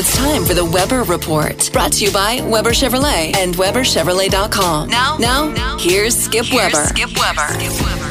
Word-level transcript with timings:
It's 0.00 0.16
time 0.16 0.44
for 0.44 0.54
the 0.54 0.64
Weber 0.64 1.02
Report, 1.02 1.70
brought 1.72 1.90
to 1.94 2.04
you 2.04 2.12
by 2.12 2.40
Weber 2.42 2.70
Chevrolet 2.70 3.36
and 3.36 3.52
WeberChevrolet.com. 3.56 4.88
Now, 4.88 5.16
now, 5.18 5.50
now 5.50 5.76
here's 5.76 6.16
Skip 6.16 6.46
here's 6.46 6.72
Weber. 6.72 6.84
Skip 6.86 7.10
Weber. 7.18 7.48
Skip 7.48 7.72
Weber. 7.82 8.04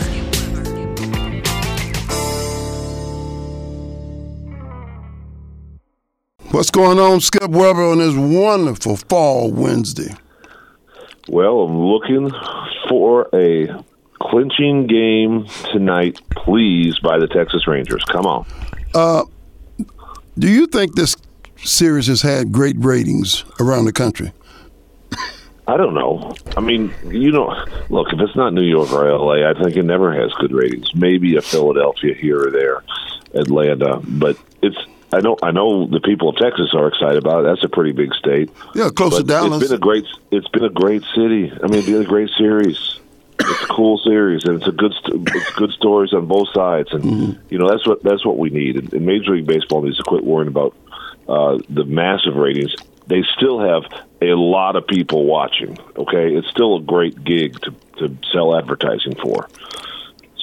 What's 6.51 6.71
going 6.71 6.99
on, 6.99 7.21
Skip 7.21 7.49
Weber, 7.49 7.83
on 7.83 7.99
this 7.99 8.15
wonderful 8.15 8.97
fall 8.97 9.49
Wednesday? 9.49 10.13
Well, 11.29 11.61
I'm 11.61 11.79
looking 11.79 12.29
for 12.89 13.29
a 13.33 13.81
clinching 14.21 14.87
game 14.87 15.45
tonight, 15.71 16.19
please, 16.31 16.99
by 16.99 17.17
the 17.17 17.29
Texas 17.29 17.65
Rangers. 17.65 18.03
Come 18.11 18.25
on. 18.25 18.45
Uh, 18.93 19.23
do 20.37 20.51
you 20.51 20.67
think 20.67 20.95
this 20.95 21.15
series 21.63 22.07
has 22.07 22.21
had 22.21 22.51
great 22.51 22.75
ratings 22.79 23.43
around 23.59 23.85
the 23.85 23.93
country? 23.93 24.31
I 25.67 25.75
don't 25.75 25.93
know. 25.93 26.33
I 26.55 26.61
mean, 26.61 26.93
you 27.07 27.31
know, 27.31 27.53
look, 27.89 28.07
if 28.13 28.19
it's 28.21 28.35
not 28.37 28.53
New 28.53 28.63
York 28.63 28.89
or 28.93 29.11
LA, 29.11 29.49
I 29.49 29.53
think 29.53 29.75
it 29.75 29.83
never 29.83 30.13
has 30.13 30.31
good 30.39 30.53
ratings. 30.53 30.95
Maybe 30.95 31.35
a 31.35 31.41
Philadelphia 31.41 32.13
here 32.13 32.47
or 32.47 32.51
there, 32.51 32.83
Atlanta, 33.33 33.99
but 34.03 34.37
it's. 34.61 34.77
I 35.13 35.21
know. 35.21 35.37
I 35.41 35.51
know 35.51 35.87
the 35.87 36.01
people 36.01 36.27
of 36.29 36.35
Texas 36.35 36.73
are 36.73 36.87
excited 36.89 37.17
about 37.17 37.39
it. 37.41 37.43
That's 37.47 37.63
a 37.63 37.69
pretty 37.69 37.93
big 37.93 38.13
state. 38.15 38.49
Yeah, 38.75 38.89
close 38.89 39.17
to 39.17 39.23
Dallas. 39.23 39.61
It's 39.61 39.69
been 39.71 39.75
a 39.77 39.79
great. 39.79 40.05
It's 40.31 40.47
been 40.49 40.65
a 40.65 40.69
great 40.69 41.03
city. 41.15 41.49
I 41.51 41.67
mean, 41.67 41.79
it's 41.79 41.87
been 41.87 42.01
a 42.01 42.05
great 42.05 42.29
series. 42.37 42.99
It's 43.39 43.63
a 43.63 43.67
cool 43.67 43.97
series, 43.99 44.43
and 44.45 44.57
it's 44.57 44.67
a 44.67 44.71
good. 44.73 44.93
It's 45.05 45.51
good 45.51 45.71
stories 45.71 46.13
on 46.13 46.25
both 46.27 46.49
sides, 46.53 46.89
and 46.91 47.03
Mm-hmm. 47.03 47.41
you 47.49 47.57
know 47.57 47.69
that's 47.69 47.87
what 47.87 48.03
that's 48.03 48.25
what 48.25 48.37
we 48.37 48.49
need. 48.49 48.75
And, 48.75 48.93
and 48.93 49.05
Major 49.05 49.31
League 49.35 49.47
Baseball 49.47 49.81
needs 49.81 49.95
to 49.97 50.03
quit 50.03 50.25
worrying 50.25 50.49
about 50.49 50.75
uh, 51.27 51.59
the 51.69 51.85
massive 51.85 52.35
ratings. 52.35 52.73
They 53.07 53.23
still 53.35 53.59
have 53.59 53.83
a 54.21 54.35
lot 54.35 54.75
of 54.75 54.85
people 54.87 55.25
watching. 55.25 55.77
Okay, 55.95 56.35
it's 56.35 56.49
still 56.49 56.77
a 56.77 56.81
great 56.81 57.23
gig 57.23 57.59
to 57.61 57.71
to 57.97 58.17
sell 58.31 58.57
advertising 58.57 59.15
for. 59.15 59.49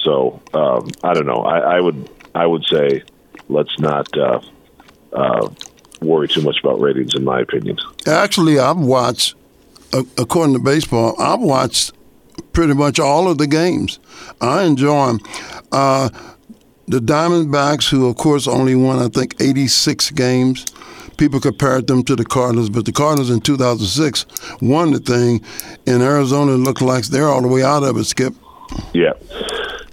So 0.03 0.41
um, 0.53 0.89
I 1.03 1.13
don't 1.13 1.25
know. 1.25 1.43
I, 1.43 1.77
I 1.77 1.79
would 1.79 2.09
I 2.33 2.45
would 2.45 2.65
say 2.65 3.03
let's 3.49 3.79
not 3.79 4.07
uh, 4.17 4.41
uh, 5.13 5.49
worry 6.01 6.27
too 6.27 6.41
much 6.41 6.59
about 6.59 6.79
ratings, 6.79 7.15
in 7.15 7.23
my 7.23 7.39
opinion. 7.41 7.77
Actually, 8.05 8.59
I've 8.59 8.77
watched, 8.77 9.35
according 10.17 10.53
to 10.53 10.59
baseball, 10.59 11.15
I've 11.19 11.39
watched 11.39 11.93
pretty 12.53 12.73
much 12.73 12.99
all 12.99 13.29
of 13.29 13.37
the 13.37 13.47
games. 13.47 13.99
I 14.41 14.63
enjoy 14.63 15.07
them. 15.07 15.19
Uh, 15.71 16.09
the 16.87 16.99
Diamondbacks, 16.99 17.89
who 17.89 18.07
of 18.07 18.15
course 18.15 18.47
only 18.47 18.75
won, 18.75 18.99
I 18.99 19.07
think, 19.07 19.35
86 19.39 20.11
games. 20.11 20.65
People 21.17 21.39
compared 21.39 21.87
them 21.87 22.03
to 22.03 22.15
the 22.15 22.25
Cardinals, 22.25 22.69
but 22.69 22.85
the 22.85 22.91
Cardinals 22.91 23.29
in 23.29 23.39
2006 23.41 24.25
won 24.61 24.91
the 24.91 24.99
thing. 24.99 25.41
and 25.87 26.03
Arizona, 26.03 26.53
looked 26.53 26.81
like 26.81 27.05
they're 27.05 27.29
all 27.29 27.41
the 27.41 27.47
way 27.47 27.63
out 27.63 27.83
of 27.83 27.97
it, 27.97 28.03
Skip. 28.03 28.33
Yeah, 28.93 29.13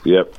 yep. 0.05 0.35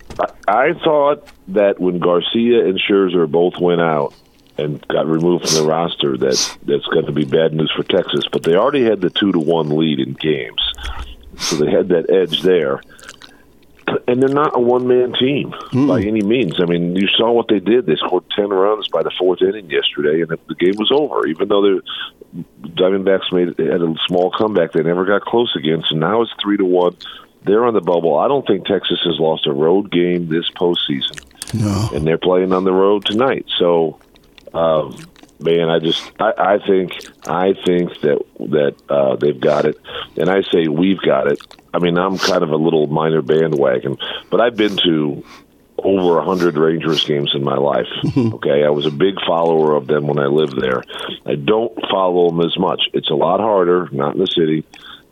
I, 0.48 0.74
thought 0.74 1.28
that 1.50 1.80
when 1.80 2.00
Garcia 2.00 2.66
and 2.66 2.80
Scherzer 2.80 3.30
both 3.30 3.58
went 3.60 3.82
out 3.82 4.14
and 4.58 4.86
got 4.88 5.08
removed 5.08 5.48
from 5.48 5.64
the 5.64 5.68
roster, 5.68 6.18
that 6.18 6.58
that's 6.64 6.86
going 6.88 7.06
to 7.06 7.12
be 7.12 7.26
bad 7.26 7.54
news 7.54 7.72
for 7.76 7.84
Texas. 7.84 8.24
But 8.32 8.44
they 8.44 8.56
already 8.56 8.84
had 8.84 9.02
the 9.02 9.10
two 9.10 9.32
to 9.32 9.40
one 9.40 9.76
lead 9.78 10.00
in 10.00 10.14
games, 10.14 10.62
so 11.38 11.56
they 11.56 11.72
had 11.72 11.90
that 11.90 12.10
edge 12.10 12.42
there. 12.42 12.82
And 14.08 14.22
they're 14.22 14.30
not 14.30 14.56
a 14.56 14.60
one 14.60 14.88
man 14.88 15.14
team 15.14 15.54
by 15.88 16.02
any 16.02 16.22
means. 16.22 16.60
I 16.62 16.66
mean, 16.66 16.96
you 16.96 17.08
saw 17.08 17.32
what 17.32 17.48
they 17.48 17.60
did. 17.60 17.86
They 17.86 17.96
scored 17.96 18.24
ten 18.36 18.50
runs 18.50 18.88
by 18.88 19.04
the 19.04 19.12
fourth 19.18 19.42
inning 19.42 19.70
yesterday, 19.70 20.22
and 20.22 20.30
the, 20.30 20.40
the 20.48 20.56
game 20.56 20.76
was 20.78 20.92
over. 20.92 21.26
Even 21.28 21.48
though 21.48 21.62
the 21.62 21.82
Diamondbacks 22.64 23.32
made 23.32 23.48
had 23.60 23.82
a 23.82 23.94
small 24.08 24.32
comeback, 24.32 24.72
they 24.72 24.84
never 24.84 25.06
got 25.06 25.22
close 25.22 25.56
again. 25.56 25.84
So 25.90 25.96
now 25.96 26.22
it's 26.22 26.32
three 26.42 26.58
to 26.58 26.66
one. 26.66 26.96
They're 27.44 27.66
on 27.66 27.74
the 27.74 27.82
bubble. 27.82 28.18
I 28.18 28.28
don't 28.28 28.48
think 28.48 28.66
Texas 28.66 29.00
has 29.06 29.20
lost 29.20 29.48
a 29.48 29.52
road 29.52 29.92
game 29.92 30.30
this 30.30 30.50
postseason, 30.52 31.20
No. 31.54 31.90
and 31.94 32.08
they're 32.08 32.18
playing 32.18 32.54
on 32.54 32.64
the 32.64 32.72
road 32.72 33.06
tonight. 33.06 33.46
So, 33.60 34.00
um, 34.54 34.98
man, 35.42 35.70
I 35.70 35.80
just 35.80 36.10
I, 36.20 36.34
I 36.38 36.58
think 36.66 36.94
I 37.28 37.54
think 37.66 38.00
that 38.02 38.22
that 38.40 38.76
uh, 38.90 39.16
they've 39.18 39.40
got 39.40 39.66
it, 39.66 39.78
and 40.18 40.30
I 40.30 40.42
say 40.44 40.68
we've 40.70 41.02
got 41.02 41.28
it. 41.32 41.40
I 41.74 41.80
mean, 41.80 41.98
I'm 41.98 42.18
kind 42.18 42.44
of 42.44 42.52
a 42.52 42.56
little 42.56 42.88
minor 42.88 43.22
bandwagon, 43.22 43.98
but 44.30 44.42
I've 44.42 44.56
been 44.56 44.78
to 44.78 45.24
over 45.78 46.20
a 46.20 46.26
hundred 46.26 46.56
Rangers 46.56 47.04
games 47.04 47.32
in 47.34 47.44
my 47.44 47.58
life. 47.58 47.88
okay, 48.18 48.64
I 48.64 48.70
was 48.70 48.86
a 48.86 48.92
big 48.92 49.16
follower 49.26 49.76
of 49.76 49.88
them 49.88 50.08
when 50.08 50.20
I 50.20 50.28
lived 50.28 50.60
there. 50.60 50.84
I 51.26 51.36
don't 51.36 51.74
follow 51.90 52.30
them 52.30 52.42
as 52.42 52.58
much. 52.58 52.82
It's 52.94 53.10
a 53.10 53.16
lot 53.16 53.40
harder, 53.40 53.90
not 53.92 54.14
in 54.14 54.20
the 54.20 54.28
city. 54.28 54.66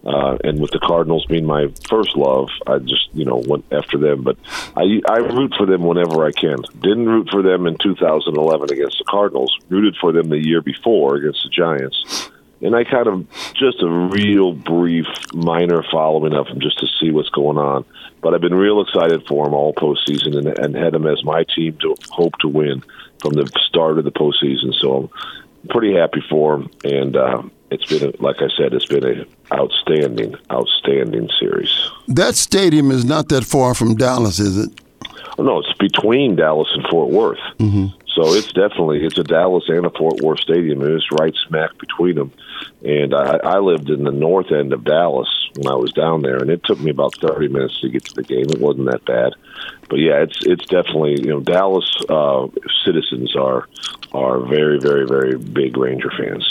Uh, 0.03 0.35
and 0.43 0.59
with 0.59 0.71
the 0.71 0.79
Cardinals 0.79 1.25
being 1.27 1.45
my 1.45 1.67
first 1.87 2.15
love, 2.15 2.49
I 2.65 2.79
just 2.79 3.09
you 3.13 3.23
know 3.23 3.43
went 3.47 3.65
after 3.71 3.99
them. 3.99 4.23
But 4.23 4.37
I 4.75 5.01
I 5.07 5.17
root 5.17 5.53
for 5.55 5.67
them 5.67 5.83
whenever 5.83 6.25
I 6.25 6.31
can. 6.31 6.57
Didn't 6.79 7.05
root 7.05 7.29
for 7.29 7.43
them 7.43 7.67
in 7.67 7.77
2011 7.77 8.71
against 8.71 8.97
the 8.97 9.03
Cardinals. 9.03 9.55
Rooted 9.69 9.95
for 9.97 10.11
them 10.11 10.29
the 10.29 10.43
year 10.43 10.61
before 10.61 11.17
against 11.17 11.43
the 11.43 11.49
Giants. 11.49 12.31
And 12.61 12.75
I 12.75 12.83
kind 12.83 13.07
of 13.07 13.27
just 13.53 13.81
a 13.81 13.89
real 13.89 14.53
brief, 14.53 15.07
minor 15.33 15.83
following 15.91 16.33
of 16.33 16.47
them 16.47 16.59
just 16.59 16.79
to 16.79 16.87
see 16.99 17.11
what's 17.11 17.29
going 17.29 17.57
on. 17.57 17.85
But 18.21 18.35
I've 18.35 18.41
been 18.41 18.53
real 18.53 18.81
excited 18.81 19.25
for 19.27 19.45
them 19.45 19.55
all 19.55 19.73
postseason 19.73 20.37
and, 20.37 20.47
and 20.59 20.75
had 20.75 20.93
them 20.93 21.07
as 21.07 21.23
my 21.23 21.43
team 21.55 21.75
to 21.81 21.95
hope 22.11 22.37
to 22.41 22.47
win 22.47 22.83
from 23.19 23.33
the 23.33 23.49
start 23.67 23.97
of 23.97 24.03
the 24.03 24.11
postseason. 24.11 24.73
So 24.75 25.09
I'm 25.63 25.69
pretty 25.69 25.95
happy 25.95 26.23
for 26.29 26.57
them. 26.57 26.69
And 26.83 27.15
uh, 27.15 27.41
it's 27.71 27.85
been, 27.85 28.09
a, 28.09 28.21
like 28.21 28.41
I 28.41 28.49
said, 28.55 28.73
it's 28.73 28.85
been 28.85 29.05
an 29.05 29.25
outstanding, 29.51 30.35
outstanding 30.51 31.29
series. 31.39 31.89
That 32.07 32.35
stadium 32.35 32.91
is 32.91 33.05
not 33.05 33.29
that 33.29 33.43
far 33.43 33.73
from 33.73 33.95
Dallas, 33.95 34.39
is 34.39 34.57
it? 34.57 34.81
Oh, 35.39 35.43
no, 35.43 35.59
it's 35.59 35.73
between 35.79 36.35
Dallas 36.35 36.69
and 36.73 36.85
Fort 36.91 37.09
Worth. 37.09 37.39
Mm-hmm. 37.57 37.97
So 38.13 38.33
it's 38.33 38.51
definitely 38.51 39.03
it's 39.05 39.17
a 39.17 39.23
Dallas 39.23 39.63
and 39.67 39.85
a 39.85 39.89
Fort 39.89 40.21
Worth 40.21 40.41
stadium, 40.41 40.81
and 40.81 40.91
it's 40.91 41.07
right 41.19 41.33
smack 41.47 41.77
between 41.77 42.15
them. 42.15 42.31
And 42.83 43.13
I, 43.13 43.37
I 43.43 43.59
lived 43.59 43.89
in 43.89 44.03
the 44.03 44.11
north 44.11 44.51
end 44.51 44.73
of 44.73 44.83
Dallas 44.83 45.29
when 45.55 45.67
I 45.67 45.75
was 45.75 45.91
down 45.93 46.21
there, 46.21 46.37
and 46.37 46.49
it 46.49 46.63
took 46.63 46.79
me 46.79 46.91
about 46.91 47.15
thirty 47.17 47.47
minutes 47.47 47.79
to 47.81 47.89
get 47.89 48.05
to 48.05 48.13
the 48.15 48.23
game. 48.23 48.45
It 48.49 48.59
wasn't 48.59 48.89
that 48.91 49.05
bad, 49.05 49.33
but 49.89 49.99
yeah, 49.99 50.23
it's 50.23 50.37
it's 50.45 50.65
definitely 50.65 51.17
you 51.21 51.29
know 51.29 51.39
Dallas 51.39 51.89
uh, 52.09 52.47
citizens 52.85 53.35
are 53.35 53.67
are 54.13 54.39
very 54.39 54.79
very 54.79 55.05
very 55.05 55.37
big 55.37 55.77
Ranger 55.77 56.11
fans. 56.17 56.45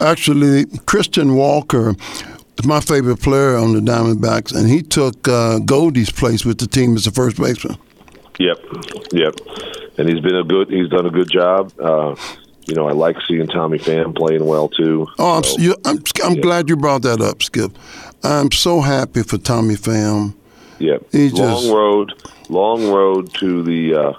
Actually, 0.00 0.66
Christian 0.86 1.36
Walker 1.36 1.94
is 2.58 2.66
my 2.66 2.80
favorite 2.80 3.20
player 3.20 3.56
on 3.56 3.74
the 3.74 3.80
Diamondbacks, 3.80 4.54
and 4.54 4.68
he 4.68 4.82
took 4.82 5.28
uh, 5.28 5.58
Goldie's 5.58 6.10
place 6.10 6.44
with 6.44 6.58
the 6.58 6.66
team 6.66 6.94
as 6.96 7.04
the 7.04 7.10
first 7.10 7.36
baseman. 7.36 7.78
Yep, 8.38 8.58
yep. 9.12 9.34
And 9.96 10.08
he's 10.08 10.20
been 10.20 10.36
a 10.36 10.44
good. 10.44 10.70
He's 10.70 10.88
done 10.88 11.06
a 11.06 11.10
good 11.10 11.30
job. 11.30 11.72
Uh, 11.78 12.16
you 12.66 12.74
know, 12.74 12.88
I 12.88 12.92
like 12.92 13.16
seeing 13.26 13.46
Tommy 13.46 13.78
Pham 13.78 14.16
playing 14.16 14.44
well 14.46 14.68
too. 14.68 15.06
Oh, 15.18 15.38
I'm, 15.38 15.60
you, 15.60 15.74
I'm, 15.84 16.02
I'm 16.24 16.34
yeah. 16.34 16.40
glad 16.40 16.68
you 16.68 16.76
brought 16.76 17.02
that 17.02 17.20
up, 17.20 17.42
Skip. 17.42 17.72
I'm 18.22 18.50
so 18.52 18.80
happy 18.80 19.22
for 19.22 19.38
Tommy 19.38 19.74
Pham. 19.74 20.34
Yep. 20.78 21.06
He 21.12 21.30
long 21.30 21.36
just- 21.36 21.70
road, 21.72 22.12
long 22.48 22.90
road 22.90 23.32
to 23.34 23.62
the 23.62 23.94
uh, 23.94 24.12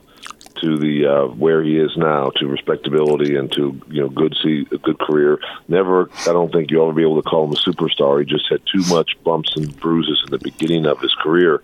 to 0.62 0.78
the 0.78 1.06
uh, 1.06 1.28
where 1.28 1.64
he 1.64 1.78
is 1.78 1.96
now, 1.98 2.32
to 2.38 2.48
respectability 2.48 3.36
and 3.36 3.52
to 3.54 3.80
you 3.90 4.02
know 4.02 4.10
good 4.10 4.36
see 4.44 4.66
a 4.72 4.78
good 4.78 5.00
career. 5.00 5.40
Never, 5.68 6.10
I 6.22 6.34
don't 6.34 6.52
think 6.52 6.72
you'll 6.72 6.88
ever 6.88 6.96
be 6.96 7.04
able 7.04 7.22
to 7.22 7.30
call 7.30 7.46
him 7.46 7.54
a 7.54 7.56
superstar. 7.56 8.20
He 8.20 8.26
just 8.26 8.50
had 8.50 8.62
too 8.66 8.84
much 8.90 9.12
bumps 9.24 9.56
and 9.56 9.76
bruises 9.80 10.22
in 10.26 10.32
the 10.32 10.40
beginning 10.40 10.86
of 10.86 11.00
his 11.00 11.14
career, 11.16 11.62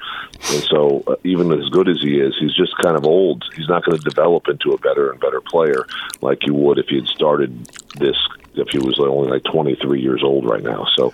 and 0.51 0.63
so 0.63 1.03
uh, 1.07 1.15
even 1.23 1.51
as 1.51 1.69
good 1.69 1.87
as 1.87 2.01
he 2.01 2.19
is, 2.19 2.35
he's 2.39 2.55
just 2.55 2.77
kind 2.77 2.95
of 2.95 3.05
old. 3.05 3.43
He's 3.55 3.69
not 3.69 3.83
going 3.83 3.97
to 3.97 4.03
develop 4.03 4.47
into 4.47 4.71
a 4.71 4.77
better 4.77 5.11
and 5.11 5.19
better 5.19 5.41
player 5.41 5.85
like 6.21 6.45
you 6.45 6.53
would 6.53 6.77
if 6.77 6.87
he 6.87 6.97
had 6.97 7.07
started 7.07 7.65
this. 7.95 8.17
If 8.53 8.67
he 8.67 8.79
was 8.79 8.99
only 8.99 9.31
like 9.31 9.45
23 9.45 10.01
years 10.01 10.21
old 10.25 10.43
right 10.43 10.61
now, 10.61 10.85
so 10.97 11.13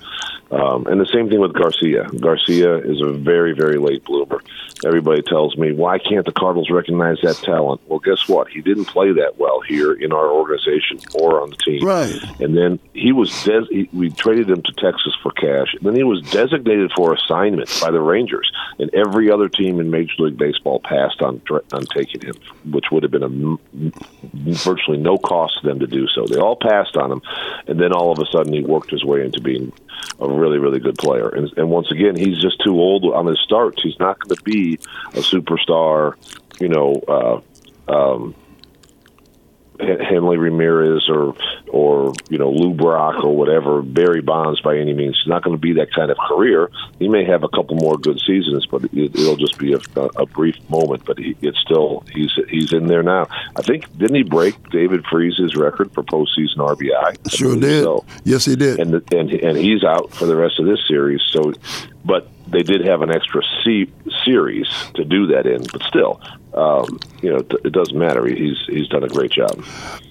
um, 0.52 0.88
and 0.88 1.00
the 1.00 1.06
same 1.06 1.30
thing 1.30 1.40
with 1.40 1.54
Garcia. 1.54 2.06
Garcia 2.20 2.78
is 2.78 3.02
a 3.02 3.12
very, 3.12 3.54
very 3.54 3.78
late 3.78 4.04
bloomer. 4.06 4.42
Everybody 4.86 5.22
tells 5.24 5.58
me, 5.58 5.74
why 5.74 5.98
can't 5.98 6.26
the 6.26 6.32
Cardinals 6.32 6.70
recognize 6.70 7.18
that 7.24 7.38
talent? 7.38 7.82
Well, 7.88 8.00
guess 8.00 8.28
what? 8.30 8.48
He 8.50 8.62
didn't 8.62 8.86
play 8.86 9.12
that 9.14 9.38
well 9.38 9.60
here 9.62 9.94
in 9.94 10.14
our 10.14 10.30
organization 10.30 11.00
or 11.16 11.42
on 11.42 11.50
the 11.50 11.58
team. 11.58 11.86
Right. 11.86 12.16
And 12.40 12.56
then 12.56 12.80
he 12.94 13.12
was 13.12 13.32
des- 13.44 13.66
he, 13.70 13.90
we 13.92 14.12
traded 14.12 14.50
him 14.50 14.62
to 14.62 14.72
Texas 14.74 15.16
for 15.24 15.32
cash. 15.32 15.74
And 15.74 15.84
then 15.84 15.96
he 15.96 16.04
was 16.04 16.22
designated 16.30 16.92
for 16.96 17.14
assignment 17.14 17.76
by 17.82 17.92
the 17.92 18.00
Rangers, 18.00 18.52
and 18.80 18.94
every 18.94 19.32
other 19.32 19.50
team 19.50 19.80
in 19.80 19.90
Major 19.90 20.14
League 20.20 20.38
Baseball 20.38 20.80
passed 20.80 21.22
on 21.22 21.42
on 21.74 21.86
taking 21.94 22.22
him, 22.22 22.36
which 22.72 22.86
would 22.92 23.04
have 23.04 23.12
been 23.12 23.24
a 23.24 23.26
m- 23.26 23.60
virtually 24.24 24.98
no 24.98 25.18
cost 25.18 25.60
to 25.62 25.68
them 25.68 25.80
to 25.80 25.88
do 25.88 26.08
so. 26.08 26.26
They 26.26 26.40
all 26.40 26.56
passed 26.56 26.96
on 26.98 27.12
him, 27.12 27.22
and 27.68 27.80
then 27.80 27.94
all 27.94 28.12
of 28.12 28.20
a 28.20 28.26
sudden 28.32 28.54
he 28.54 28.62
worked 28.62 28.92
his 28.92 29.04
way 29.04 29.24
into 29.24 29.42
being 29.42 29.72
a 30.20 30.28
really, 30.38 30.58
really 30.58 30.80
good 30.80 30.98
player. 30.98 31.30
And, 31.30 31.52
and 31.58 31.70
once 31.70 31.92
again, 31.92 32.16
he's 32.16 32.42
just 32.42 32.62
too 32.62 32.80
old 32.80 33.06
on 33.06 33.26
his 33.26 33.40
starts. 33.40 33.82
He's 33.82 34.00
not 34.00 34.20
going 34.20 34.36
to 34.36 34.44
be 34.44 34.76
a 35.14 35.22
superstar, 35.22 36.16
you 36.60 36.70
know, 36.70 37.02
uh, 37.08 37.92
um, 37.92 38.36
Hanley 39.80 40.38
Ramirez 40.38 41.08
or 41.10 41.36
or 41.70 42.14
you 42.30 42.38
know 42.38 42.50
Lou 42.50 42.74
Brock 42.74 43.24
or 43.24 43.36
whatever 43.36 43.82
Barry 43.82 44.22
Bonds 44.22 44.60
by 44.62 44.78
any 44.78 44.94
means. 44.94 45.18
It's 45.20 45.28
not 45.28 45.44
going 45.44 45.56
to 45.56 45.62
be 45.62 45.74
that 45.74 45.94
kind 45.94 46.10
of 46.10 46.18
career. 46.18 46.70
He 47.00 47.08
may 47.08 47.24
have 47.26 47.44
a 47.44 47.50
couple 47.50 47.76
more 47.76 47.98
good 47.98 48.20
seasons, 48.20 48.66
but 48.66 48.84
it, 48.94 49.14
will 49.14 49.36
just 49.36 49.58
be 49.58 49.74
a, 49.74 49.80
a, 50.16 50.26
brief 50.26 50.58
moment. 50.70 51.06
But 51.06 51.20
he, 51.20 51.36
it's 51.42 51.60
still 51.60 52.04
he's 52.12 52.32
he's 52.50 52.74
in 52.74 52.88
there 52.88 53.04
now. 53.04 53.28
I 53.56 53.62
think 53.62 53.86
didn't 53.98 54.16
he 54.16 54.24
break 54.24 54.56
David 54.70 55.06
Freese's 55.06 55.56
record 55.56 55.94
for 55.94 56.04
postseason 56.04 56.58
RBI? 56.58 57.32
Sure 57.32 57.56
did. 57.56 57.84
So. 57.84 58.06
Yes, 58.24 58.46
he 58.46 58.56
did. 58.56 58.80
And 58.80 58.94
the, 58.94 59.18
and 59.18 59.32
and 59.32 59.58
he's 59.58 59.84
out 59.84 60.12
for 60.12 60.26
the 60.26 60.36
rest 60.36 60.60
of 60.60 60.66
this 60.66 60.80
series. 60.88 61.22
So, 61.32 61.54
but 62.04 62.30
they 62.48 62.64
did 62.64 62.86
have 62.86 63.02
an 63.02 63.14
extra 63.14 63.42
C- 63.64 63.92
series 64.26 64.68
to 64.96 65.04
do 65.04 65.28
that 65.28 65.46
in, 65.46 65.64
but 65.72 65.84
still, 65.84 66.22
um, 66.58 67.00
you 67.22 67.30
know, 67.30 67.38
it 67.38 67.72
doesn't 67.72 67.98
matter. 67.98 68.26
He's 68.26 68.58
he's 68.68 68.88
done 68.88 69.04
a 69.04 69.08
great 69.08 69.32
job. 69.32 69.64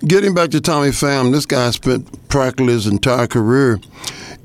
Getting 0.06 0.34
back 0.34 0.50
to 0.50 0.60
Tommy 0.60 0.90
Pham, 0.90 1.32
this 1.32 1.46
guy 1.46 1.70
spent 1.70 2.28
practically 2.28 2.72
his 2.72 2.86
entire 2.86 3.26
career 3.26 3.80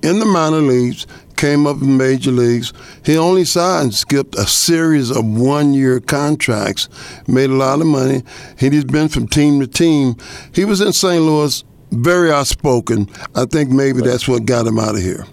in 0.01 0.19
the 0.19 0.25
minor 0.25 0.62
leagues, 0.62 1.06
came 1.36 1.68
up 1.68 1.81
in 1.81 1.98
major 1.98 2.31
leagues. 2.31 2.74
He 3.06 3.18
only 3.18 3.45
signed, 3.45 3.94
skipped 3.94 4.36
a 4.36 4.48
series 4.48 5.12
of 5.12 5.25
one-year 5.25 6.00
contracts, 6.00 6.89
made 7.27 7.50
a 7.50 7.53
lot 7.53 7.81
of 7.81 7.88
money. 7.88 8.24
He's 8.57 8.83
been 8.83 9.07
from 9.07 9.27
team 9.27 9.59
to 9.59 9.68
team. 9.68 10.15
He 10.53 10.65
was 10.65 10.81
in 10.81 10.94
St. 10.94 11.21
Louis, 11.21 11.63
very 11.92 12.31
outspoken. 12.31 13.09
I 13.36 13.45
think 13.45 13.69
maybe 13.69 14.01
that's 14.01 14.27
what 14.27 14.45
got 14.45 14.65
him 14.65 14.80
out 14.80 14.95
of 14.95 15.01
here. 15.01 15.25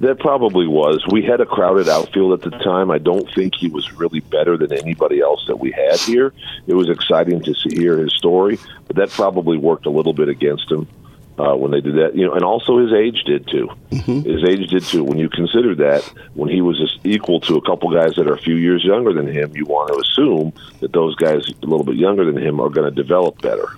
That 0.00 0.20
probably 0.20 0.66
was. 0.66 1.04
We 1.10 1.22
had 1.22 1.40
a 1.40 1.46
crowded 1.46 1.88
outfield 1.88 2.32
at 2.32 2.48
the 2.48 2.56
time. 2.58 2.90
I 2.90 2.98
don't 2.98 3.28
think 3.34 3.54
he 3.56 3.68
was 3.68 3.92
really 3.92 4.20
better 4.20 4.56
than 4.56 4.72
anybody 4.72 5.20
else 5.20 5.44
that 5.48 5.58
we 5.58 5.72
had 5.72 5.98
here. 5.98 6.32
It 6.66 6.74
was 6.74 6.88
exciting 6.88 7.42
to 7.42 7.54
see, 7.54 7.76
hear 7.76 7.98
his 7.98 8.14
story, 8.14 8.58
but 8.86 8.96
that 8.96 9.10
probably 9.10 9.58
worked 9.58 9.86
a 9.86 9.90
little 9.90 10.12
bit 10.12 10.28
against 10.28 10.70
him 10.70 10.86
uh, 11.38 11.54
when 11.54 11.70
they 11.70 11.80
did 11.80 11.96
that. 11.96 12.14
You 12.14 12.26
know, 12.26 12.34
and 12.34 12.44
also 12.44 12.78
his 12.78 12.92
age 12.92 13.22
did 13.24 13.48
too. 13.48 13.70
Mm-hmm. 13.90 14.28
His 14.28 14.44
age 14.44 14.68
did 14.68 14.84
too. 14.84 15.04
When 15.04 15.18
you 15.18 15.28
consider 15.28 15.74
that, 15.76 16.04
when 16.34 16.48
he 16.48 16.60
was 16.60 16.98
equal 17.04 17.40
to 17.40 17.56
a 17.56 17.62
couple 17.62 17.92
guys 17.92 18.14
that 18.16 18.28
are 18.28 18.34
a 18.34 18.40
few 18.40 18.56
years 18.56 18.84
younger 18.84 19.12
than 19.12 19.26
him, 19.26 19.56
you 19.56 19.64
want 19.64 19.92
to 19.92 20.00
assume 20.00 20.52
that 20.80 20.92
those 20.92 21.14
guys 21.16 21.48
a 21.48 21.66
little 21.66 21.84
bit 21.84 21.96
younger 21.96 22.24
than 22.24 22.40
him 22.40 22.60
are 22.60 22.68
going 22.68 22.92
to 22.92 22.94
develop 22.94 23.40
better. 23.42 23.68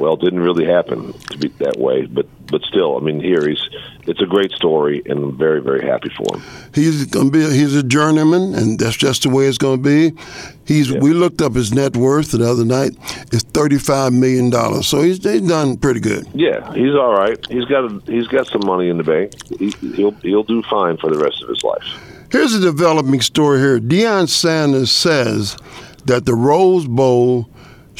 Well, 0.00 0.14
it 0.14 0.20
didn't 0.22 0.40
really 0.40 0.64
happen 0.64 1.12
to 1.12 1.36
be 1.36 1.48
that 1.58 1.78
way, 1.78 2.06
but 2.06 2.26
but 2.46 2.62
still, 2.62 2.96
I 2.96 3.00
mean, 3.00 3.20
here 3.20 3.46
he's 3.46 3.62
it's 4.06 4.22
a 4.22 4.26
great 4.26 4.50
story, 4.52 5.02
and 5.04 5.22
I'm 5.22 5.36
very 5.36 5.60
very 5.60 5.86
happy 5.86 6.08
for 6.16 6.38
him. 6.38 6.42
He's 6.74 7.06
to 7.08 7.30
be 7.30 7.40
he's 7.40 7.76
a 7.76 7.82
journeyman, 7.82 8.54
and 8.54 8.78
that's 8.78 8.96
just 8.96 9.24
the 9.24 9.28
way 9.28 9.44
it's 9.44 9.58
going 9.58 9.82
to 9.82 10.10
be. 10.10 10.18
He's 10.64 10.88
yeah. 10.88 11.00
we 11.00 11.12
looked 11.12 11.42
up 11.42 11.54
his 11.54 11.74
net 11.74 11.98
worth 11.98 12.30
the 12.30 12.50
other 12.50 12.64
night. 12.64 12.92
It's 13.30 13.42
thirty 13.42 13.76
five 13.76 14.14
million 14.14 14.48
dollars, 14.48 14.86
so 14.86 15.02
he's 15.02 15.22
he's 15.22 15.42
done 15.42 15.76
pretty 15.76 16.00
good. 16.00 16.26
Yeah, 16.32 16.72
he's 16.72 16.94
all 16.94 17.12
right. 17.12 17.38
He's 17.50 17.66
got 17.66 17.90
he's 18.08 18.26
got 18.26 18.46
some 18.46 18.62
money 18.64 18.88
in 18.88 18.96
the 18.96 19.04
bank. 19.04 19.34
He, 19.58 19.70
he'll 19.96 20.12
he'll 20.22 20.44
do 20.44 20.62
fine 20.62 20.96
for 20.96 21.10
the 21.10 21.18
rest 21.18 21.42
of 21.42 21.50
his 21.50 21.62
life. 21.62 21.84
Here's 22.32 22.54
a 22.54 22.60
developing 22.60 23.20
story 23.20 23.58
here. 23.58 23.78
Deion 23.78 24.30
Sanders 24.30 24.90
says 24.90 25.58
that 26.06 26.24
the 26.24 26.34
Rose 26.34 26.86
Bowl 26.86 27.50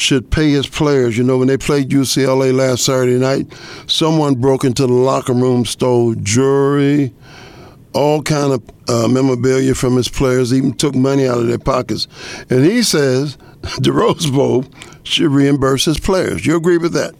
should 0.01 0.31
pay 0.31 0.51
his 0.51 0.67
players. 0.67 1.17
You 1.17 1.23
know, 1.23 1.37
when 1.37 1.47
they 1.47 1.57
played 1.57 1.89
UCLA 1.89 2.53
last 2.53 2.85
Saturday 2.85 3.19
night, 3.19 3.53
someone 3.87 4.35
broke 4.35 4.63
into 4.63 4.87
the 4.87 4.93
locker 4.93 5.33
room, 5.33 5.65
stole 5.65 6.15
jewelry, 6.15 7.13
all 7.93 8.21
kind 8.21 8.53
of 8.53 8.63
uh, 8.89 9.07
memorabilia 9.07 9.75
from 9.75 9.95
his 9.95 10.09
players, 10.09 10.53
even 10.53 10.73
took 10.73 10.95
money 10.95 11.27
out 11.27 11.39
of 11.39 11.47
their 11.47 11.59
pockets. 11.59 12.07
And 12.49 12.65
he 12.65 12.83
says 12.83 13.37
the 13.79 13.93
Rose 13.93 14.29
Bowl 14.29 14.65
should 15.03 15.31
reimburse 15.31 15.85
his 15.85 15.99
players. 15.99 16.45
You 16.45 16.55
agree 16.57 16.77
with 16.77 16.93
that? 16.93 17.15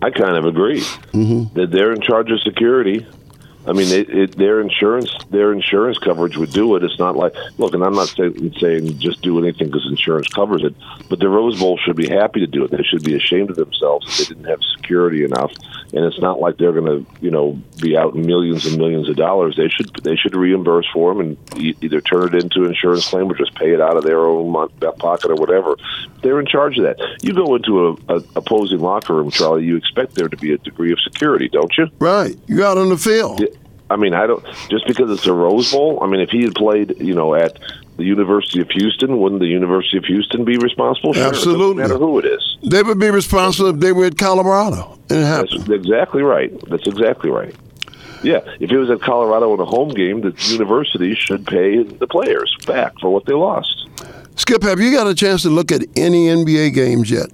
I 0.00 0.10
kind 0.10 0.36
of 0.36 0.44
agree 0.44 0.80
mm-hmm. 0.80 1.54
that 1.58 1.70
they're 1.72 1.92
in 1.92 2.00
charge 2.00 2.30
of 2.30 2.40
security. 2.40 3.06
I 3.68 3.72
mean, 3.72 3.92
it, 3.92 4.08
it, 4.08 4.36
their 4.38 4.60
insurance 4.60 5.14
their 5.28 5.52
insurance 5.52 5.98
coverage 5.98 6.38
would 6.38 6.52
do 6.52 6.74
it. 6.76 6.82
It's 6.82 6.98
not 6.98 7.16
like 7.16 7.34
look, 7.58 7.74
and 7.74 7.84
I'm 7.84 7.94
not 7.94 8.08
say, 8.08 8.32
saying 8.58 8.98
just 8.98 9.20
do 9.20 9.38
anything 9.38 9.66
because 9.66 9.86
insurance 9.86 10.28
covers 10.28 10.64
it, 10.64 10.74
but 11.10 11.18
the 11.18 11.28
Rose 11.28 11.58
Bowl 11.58 11.76
should 11.76 11.96
be 11.96 12.08
happy 12.08 12.40
to 12.40 12.46
do 12.46 12.64
it. 12.64 12.70
They 12.70 12.82
should 12.82 13.04
be 13.04 13.14
ashamed 13.14 13.50
of 13.50 13.56
themselves 13.56 14.06
if 14.08 14.28
they 14.28 14.34
didn't 14.34 14.48
have 14.48 14.60
security 14.76 15.22
enough. 15.22 15.52
And 15.92 16.04
it's 16.04 16.18
not 16.18 16.40
like 16.40 16.56
they're 16.56 16.72
going 16.72 17.04
to 17.04 17.10
you 17.20 17.30
know 17.30 17.60
be 17.80 17.96
out 17.96 18.14
millions 18.14 18.64
and 18.64 18.78
millions 18.78 19.08
of 19.08 19.16
dollars. 19.16 19.56
They 19.56 19.68
should 19.68 19.94
they 20.02 20.16
should 20.16 20.34
reimburse 20.34 20.86
for 20.92 21.12
them 21.12 21.20
and 21.20 21.60
e- 21.60 21.76
either 21.82 22.00
turn 22.00 22.34
it 22.34 22.42
into 22.42 22.62
an 22.62 22.68
insurance 22.68 23.06
claim 23.06 23.30
or 23.30 23.34
just 23.34 23.54
pay 23.54 23.74
it 23.74 23.82
out 23.82 23.98
of 23.98 24.04
their 24.04 24.20
own 24.20 24.50
pocket 24.98 25.30
or 25.30 25.36
whatever. 25.36 25.76
They're 26.22 26.40
in 26.40 26.46
charge 26.46 26.78
of 26.78 26.84
that. 26.84 26.96
You 27.22 27.34
go 27.34 27.54
into 27.54 27.88
a, 27.88 28.16
a 28.16 28.22
opposing 28.36 28.80
locker 28.80 29.14
room, 29.14 29.30
Charlie. 29.30 29.64
You 29.64 29.76
expect 29.76 30.14
there 30.14 30.28
to 30.28 30.36
be 30.36 30.52
a 30.52 30.58
degree 30.58 30.92
of 30.92 31.00
security, 31.00 31.48
don't 31.48 31.76
you? 31.76 31.88
Right. 31.98 32.36
You're 32.46 32.64
out 32.64 32.78
on 32.78 32.88
the 32.88 32.96
field. 32.96 33.40
Yeah 33.40 33.57
I 33.90 33.96
mean, 33.96 34.14
I 34.14 34.26
don't 34.26 34.44
just 34.68 34.86
because 34.86 35.10
it's 35.10 35.26
a 35.26 35.32
Rose 35.32 35.72
Bowl. 35.72 35.98
I 36.02 36.06
mean, 36.06 36.20
if 36.20 36.30
he 36.30 36.42
had 36.42 36.54
played, 36.54 37.00
you 37.00 37.14
know, 37.14 37.34
at 37.34 37.58
the 37.96 38.04
University 38.04 38.60
of 38.60 38.68
Houston, 38.70 39.18
wouldn't 39.18 39.40
the 39.40 39.46
University 39.46 39.96
of 39.96 40.04
Houston 40.04 40.44
be 40.44 40.56
responsible? 40.58 41.14
Sure, 41.14 41.26
Absolutely. 41.26 41.82
No 41.82 41.88
matter 41.88 41.98
who 41.98 42.18
it 42.18 42.26
is, 42.26 42.58
they 42.62 42.82
would 42.82 42.98
be 42.98 43.10
responsible 43.10 43.70
if 43.70 43.76
they 43.80 43.92
were 43.92 44.04
at 44.04 44.18
Colorado. 44.18 44.98
And 45.10 45.20
it 45.20 45.24
happened. 45.24 45.60
That's 45.62 45.70
exactly 45.70 46.22
right. 46.22 46.52
That's 46.68 46.86
exactly 46.86 47.30
right. 47.30 47.54
Yeah, 48.22 48.40
if 48.58 48.70
it 48.70 48.76
was 48.76 48.90
at 48.90 49.00
Colorado 49.00 49.54
in 49.54 49.60
a 49.60 49.64
home 49.64 49.90
game, 49.90 50.20
the 50.22 50.34
university 50.50 51.14
should 51.14 51.46
pay 51.46 51.82
the 51.82 52.06
players 52.06 52.54
back 52.66 52.98
for 53.00 53.10
what 53.10 53.26
they 53.26 53.34
lost. 53.34 53.86
Skip, 54.34 54.62
have 54.62 54.80
you 54.80 54.92
got 54.92 55.06
a 55.06 55.14
chance 55.14 55.42
to 55.42 55.50
look 55.50 55.70
at 55.70 55.82
any 55.96 56.26
NBA 56.26 56.74
games 56.74 57.10
yet? 57.10 57.30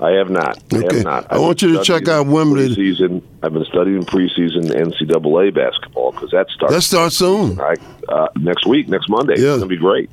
I 0.00 0.10
have 0.12 0.28
not. 0.28 0.58
I 0.72 0.76
have 0.76 1.04
not. 1.04 1.32
I 1.32 1.38
want 1.38 1.62
you 1.62 1.76
to 1.76 1.84
check 1.84 2.08
out 2.08 2.26
Wimbledon. 2.26 2.74
Preseason. 2.74 3.22
I've 3.42 3.52
been 3.52 3.64
studying 3.64 4.02
preseason 4.02 4.70
NCAA 4.70 5.54
basketball 5.54 6.12
because 6.12 6.30
that 6.30 6.48
starts. 6.50 6.74
That 6.74 6.82
starts 6.82 7.16
soon. 7.16 7.56
Right, 7.56 7.78
uh, 8.08 8.28
next 8.36 8.66
week, 8.66 8.88
next 8.88 9.08
Monday. 9.08 9.34
Yeah. 9.36 9.50
It's 9.52 9.58
gonna 9.58 9.66
be 9.66 9.76
great. 9.76 10.10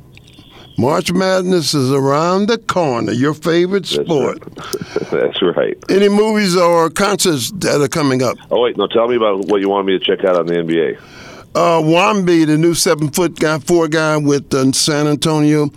March 0.78 1.12
Madness 1.12 1.74
is 1.74 1.92
around 1.92 2.48
the 2.48 2.58
corner. 2.58 3.12
Your 3.12 3.34
favorite 3.34 3.86
sport. 3.86 4.42
That's 4.56 5.12
right. 5.12 5.12
That's 5.12 5.42
right. 5.42 5.78
Any 5.90 6.10
movies 6.10 6.56
or 6.56 6.90
concerts 6.90 7.52
that 7.58 7.82
are 7.82 7.88
coming 7.88 8.24
up? 8.24 8.38
Oh 8.50 8.62
wait, 8.62 8.78
no. 8.78 8.88
Tell 8.88 9.08
me 9.08 9.16
about 9.16 9.46
what 9.48 9.62
you 9.62 9.70
want 9.70 9.88
me 9.88 9.98
to 9.98 10.04
check 10.04 10.24
out 10.26 10.38
on 10.38 10.46
the 10.46 10.54
NBA. 10.54 11.00
Uh, 11.54 11.82
Wemby, 11.82 12.46
the 12.46 12.58
new 12.58 12.74
seven 12.74 13.10
foot 13.10 13.38
guy, 13.38 13.60
four 13.60 13.90
guy 13.90 14.16
with 14.16 14.54
uh, 14.54 14.72
San 14.72 15.06
Antonio. 15.08 15.70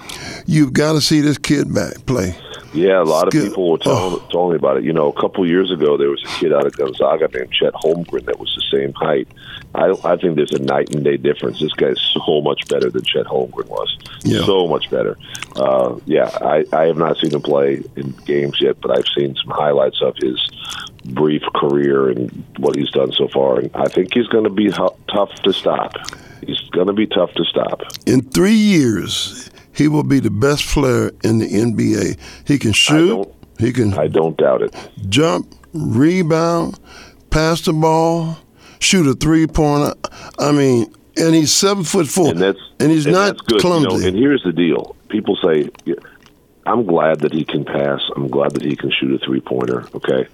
You've 0.47 0.73
got 0.73 0.93
to 0.93 1.01
see 1.01 1.21
this 1.21 1.37
kid 1.37 1.75
back 1.75 2.06
play. 2.06 2.37
Yeah, 2.75 3.00
a 3.00 3.05
lot 3.05 3.29
of 3.29 3.32
people 3.32 3.71
were 3.71 3.79
telling, 3.79 4.21
oh. 4.21 4.29
telling 4.31 4.50
me 4.50 4.56
about 4.56 4.79
it. 4.79 4.85
You 4.85 4.93
know, 4.93 5.09
a 5.09 5.21
couple 5.21 5.47
years 5.47 5.71
ago, 5.71 5.97
there 5.97 6.11
was 6.11 6.23
a 6.25 6.26
kid 6.41 6.53
out 6.53 6.67
of 6.67 6.76
Gonzaga 6.76 7.29
named 7.32 7.53
Chet 7.53 7.73
Holmgren 7.75 8.25
that 8.26 8.38
was 8.38 8.53
the 8.55 8.77
same 8.77 8.93
height. 8.94 9.29
I, 9.75 9.94
I 10.05 10.17
think 10.17 10.37
there's 10.37 10.53
a 10.53 10.58
night 10.58 10.94
and 10.94 11.05
day 11.05 11.17
difference. 11.17 11.60
This 11.60 11.72
guy's 11.72 12.01
so 12.13 12.41
much 12.41 12.67
better 12.69 12.91
than 12.91 13.05
Chet 13.05 13.27
Holmgren 13.27 13.69
was. 13.69 13.96
Yeah. 14.25 14.44
So 14.44 14.67
much 14.67 14.91
better. 14.91 15.17
Uh, 15.55 15.99
yeah, 16.06 16.37
I, 16.41 16.65
I 16.72 16.87
have 16.87 16.96
not 16.96 17.17
seen 17.19 17.32
him 17.32 17.43
play 17.43 17.82
in 17.96 18.10
games 18.25 18.60
yet, 18.60 18.81
but 18.81 18.96
I've 18.96 19.08
seen 19.17 19.37
some 19.37 19.51
highlights 19.51 20.03
of 20.03 20.17
his 20.17 20.39
brief 21.05 21.43
career 21.55 22.08
and 22.08 22.44
what 22.58 22.77
he's 22.77 22.91
done 22.91 23.13
so 23.13 23.29
far. 23.29 23.60
And 23.60 23.70
I 23.75 23.87
think 23.87 24.15
he's 24.15 24.27
going 24.29 24.44
to 24.44 24.51
be 24.51 24.67
h- 24.67 24.96
tough 25.08 25.32
to 25.43 25.53
stop. 25.53 25.94
He's 26.46 26.60
going 26.70 26.89
to 26.89 26.93
be 26.93 27.06
tough 27.06 27.32
to 27.34 27.44
stop. 27.44 27.82
In 28.06 28.22
three 28.22 28.55
years, 28.55 29.51
he 29.75 29.89
will 29.89 30.05
be 30.05 30.21
the 30.21 30.31
best 30.31 30.67
player 30.67 31.11
in 31.23 31.39
the 31.39 31.47
NBA. 31.47 32.19
He 32.47 32.59
can 32.59 32.73
shoot. 32.73 33.29
He 33.59 33.73
can. 33.73 33.95
I 33.95 34.09
don't 34.09 34.37
doubt 34.37 34.63
it. 34.63 34.75
Jump, 35.09 35.55
rebound, 35.73 36.79
pass 37.31 37.61
the 37.63 37.73
ball, 37.73 38.39
shoot 38.79 39.07
a 39.07 39.15
three 39.15 39.47
pointer. 39.47 39.95
I 40.39 40.53
mean, 40.53 40.93
and 41.17 41.35
he's 41.35 41.53
seven 41.53 41.85
foot 41.85 42.07
four, 42.07 42.31
and 42.31 42.41
that's 42.41 42.59
and 42.81 42.91
he's 42.91 43.07
and 43.07 43.15
not 43.15 43.39
clumsy. 43.47 43.89
You 43.91 44.01
know, 44.01 44.07
and 44.09 44.17
here's 44.17 44.43
the 44.43 44.53
deal: 44.53 44.97
people 45.09 45.37
say, 45.37 45.69
"I'm 46.67 46.85
glad 46.87 47.21
that 47.21 47.33
he 47.33 47.44
can 47.44 47.65
pass. 47.65 48.01
I'm 48.17 48.29
glad 48.29 48.53
that 48.53 48.65
he 48.65 48.77
can 48.77 48.91
shoot 48.91 49.15
a 49.15 49.25
three 49.25 49.41
pointer." 49.41 49.87
Okay, 49.94 50.27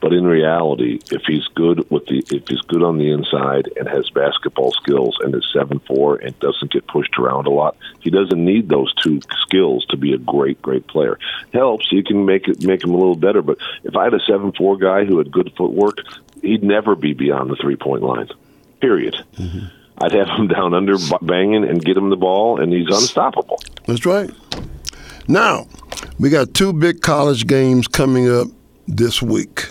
but 0.00 0.12
in 0.12 0.24
reality, 0.26 1.00
if 1.10 1.22
he's 1.26 1.46
good 1.54 1.88
with 1.90 2.06
the 2.06 2.22
if 2.30 2.46
he's 2.48 2.60
good 2.62 2.82
on 2.82 2.98
the 2.98 3.10
inside 3.10 3.72
and 3.76 3.88
has 3.88 4.08
basketball 4.10 4.72
skills 4.72 5.16
and 5.20 5.34
is 5.34 5.46
seven 5.52 5.78
four 5.80 6.16
and 6.16 6.38
doesn't 6.38 6.70
get 6.70 6.86
pushed 6.86 7.18
around 7.18 7.46
a 7.46 7.50
lot, 7.50 7.76
he 8.00 8.10
doesn't 8.10 8.44
need 8.44 8.68
those 8.68 8.94
two 9.02 9.20
skills 9.40 9.86
to 9.86 9.96
be 9.96 10.12
a 10.12 10.18
great 10.18 10.60
great 10.60 10.86
player. 10.86 11.18
Helps 11.52 11.90
you 11.90 12.02
can 12.02 12.26
make 12.26 12.46
it 12.46 12.62
make 12.62 12.84
him 12.84 12.92
a 12.92 12.96
little 12.96 13.16
better. 13.16 13.42
But 13.42 13.58
if 13.84 13.96
I 13.96 14.04
had 14.04 14.14
a 14.14 14.20
seven 14.20 14.52
four 14.52 14.76
guy 14.76 15.04
who 15.04 15.18
had 15.18 15.32
good 15.32 15.52
footwork, 15.56 15.98
he'd 16.42 16.62
never 16.62 16.94
be 16.94 17.14
beyond 17.14 17.50
the 17.50 17.56
three 17.56 17.76
point 17.76 18.02
line. 18.02 18.28
Period. 18.80 19.16
Mm-hmm. 19.36 19.66
I'd 19.98 20.12
have 20.12 20.28
him 20.28 20.48
down 20.48 20.74
under 20.74 20.96
banging 21.22 21.64
and 21.64 21.82
get 21.82 21.96
him 21.96 22.10
the 22.10 22.16
ball, 22.16 22.60
and 22.60 22.70
he's 22.70 22.86
unstoppable. 22.86 23.58
That's 23.86 24.04
right. 24.04 24.30
Now, 25.28 25.66
we 26.18 26.30
got 26.30 26.54
two 26.54 26.72
big 26.72 27.00
college 27.00 27.46
games 27.46 27.88
coming 27.88 28.30
up 28.30 28.48
this 28.86 29.20
week. 29.20 29.68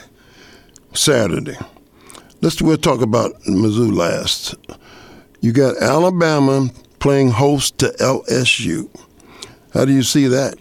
Saturday. 0.94 1.58
Let's 2.42 2.62
we'll 2.62 2.78
talk 2.78 3.02
about 3.02 3.34
Mizzou 3.44 3.96
last. 3.96 4.56
You 5.42 5.52
got 5.52 5.78
Alabama 5.78 6.70
playing 7.00 7.32
host 7.32 7.78
to 7.80 7.88
LSU. 8.00 8.90
How 9.74 9.86
do 9.86 9.92
you 9.92 10.04
see 10.04 10.28
that? 10.28 10.56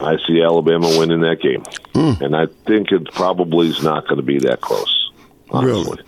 I 0.00 0.16
see 0.26 0.42
Alabama 0.42 0.88
winning 0.98 1.20
that 1.20 1.40
game, 1.40 1.62
hmm. 1.94 2.22
and 2.22 2.36
I 2.36 2.46
think 2.66 2.92
it 2.92 3.12
probably 3.12 3.68
is 3.68 3.82
not 3.82 4.06
going 4.06 4.16
to 4.16 4.22
be 4.22 4.38
that 4.40 4.60
close. 4.60 5.10
Honestly. 5.50 5.98
Really? 5.98 6.04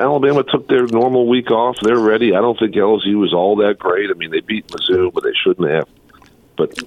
Alabama 0.00 0.42
took 0.42 0.68
their 0.68 0.86
normal 0.86 1.28
week 1.28 1.50
off. 1.50 1.76
They're 1.82 1.98
ready. 1.98 2.34
I 2.34 2.40
don't 2.40 2.58
think 2.58 2.74
LSU 2.74 3.18
was 3.18 3.32
all 3.32 3.56
that 3.56 3.78
great. 3.78 4.10
I 4.10 4.14
mean, 4.14 4.30
they 4.30 4.40
beat 4.40 4.66
Mizzou, 4.68 5.12
but 5.12 5.22
they 5.22 5.32
shouldn't 5.42 5.70
have. 5.70 5.88
But 6.56 6.78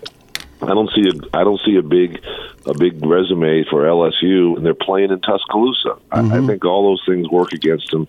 I 0.62 0.68
don't 0.68 0.90
see 0.96 1.04
a 1.10 1.38
I 1.38 1.44
don't 1.44 1.60
see 1.66 1.76
a 1.76 1.82
big 1.82 2.24
a 2.66 2.74
big 2.74 3.06
resume 3.06 3.66
for 3.70 3.84
LSU, 3.84 4.56
and 4.56 4.66
they're 4.66 4.74
playing 4.74 5.12
in 5.12 5.20
Tuscaloosa. 5.20 5.98
I, 6.12 6.22
I 6.22 6.46
think 6.46 6.66
all 6.66 6.90
those 6.90 7.04
things 7.06 7.30
work 7.30 7.52
against 7.54 7.92
them. 7.92 8.08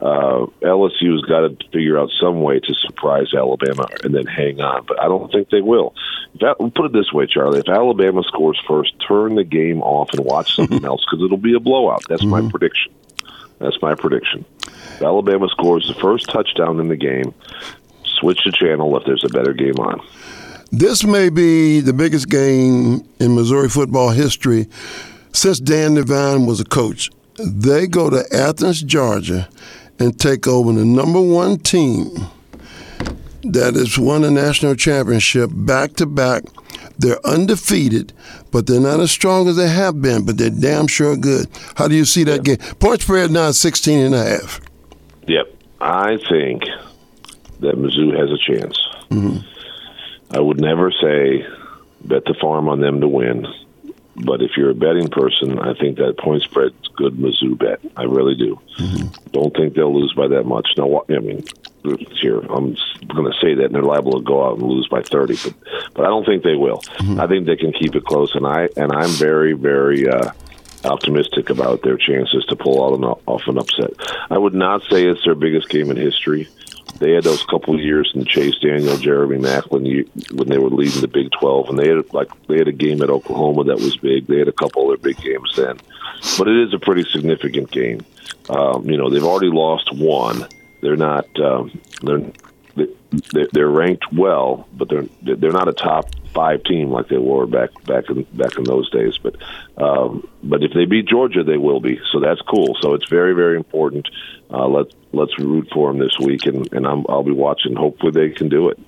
Uh, 0.00 0.46
LSU's 0.60 1.22
got 1.22 1.40
to 1.40 1.56
figure 1.72 1.98
out 1.98 2.10
some 2.20 2.42
way 2.42 2.58
to 2.58 2.74
surprise 2.74 3.32
Alabama 3.32 3.86
and 4.02 4.14
then 4.14 4.26
hang 4.26 4.60
on, 4.60 4.84
but 4.86 5.00
I 5.00 5.04
don't 5.04 5.30
think 5.32 5.50
they 5.50 5.62
will. 5.62 5.94
If 6.34 6.40
that, 6.40 6.58
put 6.74 6.86
it 6.86 6.92
this 6.92 7.12
way, 7.12 7.26
Charlie: 7.26 7.60
if 7.60 7.68
Alabama 7.68 8.22
scores 8.24 8.60
first, 8.66 8.92
turn 9.06 9.36
the 9.36 9.44
game 9.44 9.80
off 9.82 10.12
and 10.12 10.24
watch 10.24 10.56
something 10.56 10.84
else 10.84 11.04
because 11.04 11.24
it'll 11.24 11.36
be 11.36 11.54
a 11.54 11.60
blowout. 11.60 12.02
That's 12.08 12.24
my 12.24 12.46
prediction. 12.48 12.92
That's 13.60 13.80
my 13.80 13.94
prediction. 13.94 14.44
If 14.66 15.02
Alabama 15.02 15.48
scores 15.48 15.86
the 15.88 15.94
first 15.94 16.28
touchdown 16.28 16.80
in 16.80 16.88
the 16.88 16.96
game, 16.96 17.32
switch 18.04 18.40
the 18.44 18.52
channel 18.52 18.96
if 18.98 19.04
there's 19.06 19.24
a 19.24 19.28
better 19.28 19.52
game 19.52 19.78
on. 19.78 20.00
This 20.72 21.04
may 21.04 21.28
be 21.28 21.80
the 21.80 21.92
biggest 21.92 22.28
game 22.28 23.06
in 23.20 23.34
Missouri 23.34 23.68
football 23.68 24.10
history 24.10 24.66
since 25.32 25.60
Dan 25.60 25.94
Devine 25.94 26.46
was 26.46 26.60
a 26.60 26.64
coach. 26.64 27.10
They 27.38 27.86
go 27.86 28.10
to 28.10 28.24
Athens, 28.32 28.82
Georgia, 28.82 29.48
and 29.98 30.18
take 30.18 30.46
over 30.46 30.72
the 30.72 30.84
number 30.84 31.20
one 31.20 31.58
team 31.58 32.28
that 33.42 33.74
has 33.74 33.98
won 33.98 34.24
a 34.24 34.30
national 34.30 34.74
championship 34.74 35.50
back 35.52 35.94
to 35.94 36.06
back. 36.06 36.44
They're 36.98 37.24
undefeated, 37.26 38.12
but 38.52 38.66
they're 38.66 38.80
not 38.80 39.00
as 39.00 39.10
strong 39.10 39.48
as 39.48 39.56
they 39.56 39.68
have 39.68 40.00
been, 40.00 40.24
but 40.24 40.38
they're 40.38 40.50
damn 40.50 40.86
sure 40.86 41.16
good. 41.16 41.48
How 41.74 41.88
do 41.88 41.94
you 41.94 42.04
see 42.04 42.24
that 42.24 42.44
game? 42.44 42.58
Point 42.78 43.02
spread 43.02 43.30
now 43.30 43.48
is 43.48 43.60
16 43.60 43.98
and 43.98 44.14
a 44.14 44.24
half. 44.24 44.60
Yep. 45.26 45.54
I 45.80 46.16
think 46.28 46.62
that 47.60 47.76
Mizzou 47.76 48.16
has 48.16 48.30
a 48.30 48.38
chance. 48.38 48.78
Mm-hmm. 49.10 49.53
I 50.34 50.40
would 50.40 50.60
never 50.60 50.90
say 50.90 51.46
bet 52.04 52.24
the 52.24 52.34
farm 52.40 52.68
on 52.68 52.80
them 52.80 53.00
to 53.00 53.08
win. 53.08 53.46
But 54.16 54.42
if 54.42 54.52
you're 54.56 54.70
a 54.70 54.74
betting 54.74 55.08
person, 55.08 55.58
I 55.58 55.74
think 55.74 55.98
that 55.98 56.18
point 56.18 56.42
spread's 56.42 56.88
good 56.96 57.14
Mizzou 57.14 57.58
bet. 57.58 57.80
I 57.96 58.04
really 58.04 58.36
do. 58.36 58.60
Don't 59.32 59.54
think 59.56 59.74
they'll 59.74 59.92
lose 59.92 60.12
by 60.14 60.28
that 60.28 60.44
much. 60.44 60.68
Now, 60.76 61.02
I 61.08 61.18
mean, 61.18 61.42
here 62.12 62.38
I'm 62.38 62.76
going 63.08 63.32
to 63.32 63.38
say 63.40 63.54
that, 63.54 63.64
and 63.66 63.74
they're 63.74 63.82
liable 63.82 64.12
to 64.12 64.24
go 64.24 64.46
out 64.46 64.58
and 64.58 64.68
lose 64.68 64.86
by 64.88 65.02
30. 65.02 65.34
But, 65.42 65.54
but 65.94 66.04
I 66.04 66.08
don't 66.08 66.24
think 66.24 66.44
they 66.44 66.54
will. 66.54 66.80
I 67.20 67.26
think 67.26 67.46
they 67.46 67.56
can 67.56 67.72
keep 67.72 67.96
it 67.96 68.04
close, 68.04 68.34
and 68.36 68.46
I 68.46 68.68
and 68.76 68.92
I'm 68.92 69.10
very, 69.10 69.52
very 69.52 70.08
uh, 70.08 70.30
optimistic 70.84 71.50
about 71.50 71.82
their 71.82 71.96
chances 71.96 72.44
to 72.46 72.56
pull 72.56 72.84
out 72.84 72.98
an, 72.98 73.04
off 73.26 73.48
an 73.48 73.58
upset. 73.58 73.90
I 74.30 74.38
would 74.38 74.54
not 74.54 74.82
say 74.90 75.06
it's 75.06 75.24
their 75.24 75.34
biggest 75.34 75.68
game 75.68 75.90
in 75.90 75.96
history. 75.96 76.48
They 76.98 77.12
had 77.12 77.24
those 77.24 77.44
couple 77.44 77.74
of 77.74 77.80
years 77.80 78.12
in 78.14 78.24
Chase 78.24 78.56
Daniel, 78.60 78.96
Jeremy 78.96 79.38
Maclin 79.38 80.08
when 80.32 80.48
they 80.48 80.58
were 80.58 80.70
leading 80.70 81.00
the 81.00 81.08
Big 81.08 81.30
Twelve, 81.32 81.68
and 81.68 81.78
they 81.78 81.88
had 81.88 82.12
like 82.14 82.28
they 82.46 82.56
had 82.58 82.68
a 82.68 82.72
game 82.72 83.02
at 83.02 83.10
Oklahoma 83.10 83.64
that 83.64 83.76
was 83.76 83.96
big. 83.96 84.26
They 84.26 84.38
had 84.38 84.48
a 84.48 84.52
couple 84.52 84.86
other 84.88 84.96
big 84.96 85.16
games 85.18 85.52
then, 85.56 85.78
but 86.38 86.48
it 86.48 86.56
is 86.68 86.72
a 86.72 86.78
pretty 86.78 87.04
significant 87.10 87.70
game. 87.70 88.00
Um, 88.48 88.88
you 88.88 88.96
know, 88.96 89.10
they've 89.10 89.24
already 89.24 89.50
lost 89.50 89.92
one. 89.94 90.46
They're 90.80 90.96
not. 90.96 91.26
Um, 91.40 91.70
they're- 92.02 92.30
they're 93.52 93.68
ranked 93.68 94.12
well, 94.12 94.66
but 94.76 94.88
they're 94.88 95.06
they're 95.22 95.52
not 95.52 95.68
a 95.68 95.72
top 95.72 96.06
five 96.34 96.62
team 96.64 96.90
like 96.90 97.08
they 97.08 97.18
were 97.18 97.46
back 97.46 97.70
back 97.84 98.10
in 98.10 98.24
back 98.34 98.56
in 98.58 98.64
those 98.64 98.90
days. 98.90 99.18
But 99.18 99.36
um, 99.78 100.28
but 100.42 100.62
if 100.62 100.72
they 100.74 100.84
beat 100.84 101.06
Georgia, 101.06 101.42
they 101.44 101.56
will 101.56 101.80
be. 101.80 102.00
So 102.12 102.20
that's 102.20 102.40
cool. 102.42 102.76
So 102.80 102.94
it's 102.94 103.08
very 103.08 103.34
very 103.34 103.56
important. 103.56 104.08
Uh, 104.50 104.66
let 104.68 104.86
let's 105.12 105.38
root 105.38 105.68
for 105.72 105.90
them 105.90 106.00
this 106.00 106.18
week, 106.18 106.46
and 106.46 106.70
and 106.72 106.86
I'm, 106.86 107.06
I'll 107.08 107.22
be 107.22 107.32
watching. 107.32 107.74
Hopefully 107.74 108.12
they 108.12 108.30
can 108.30 108.48
do 108.48 108.68
it. 108.68 108.78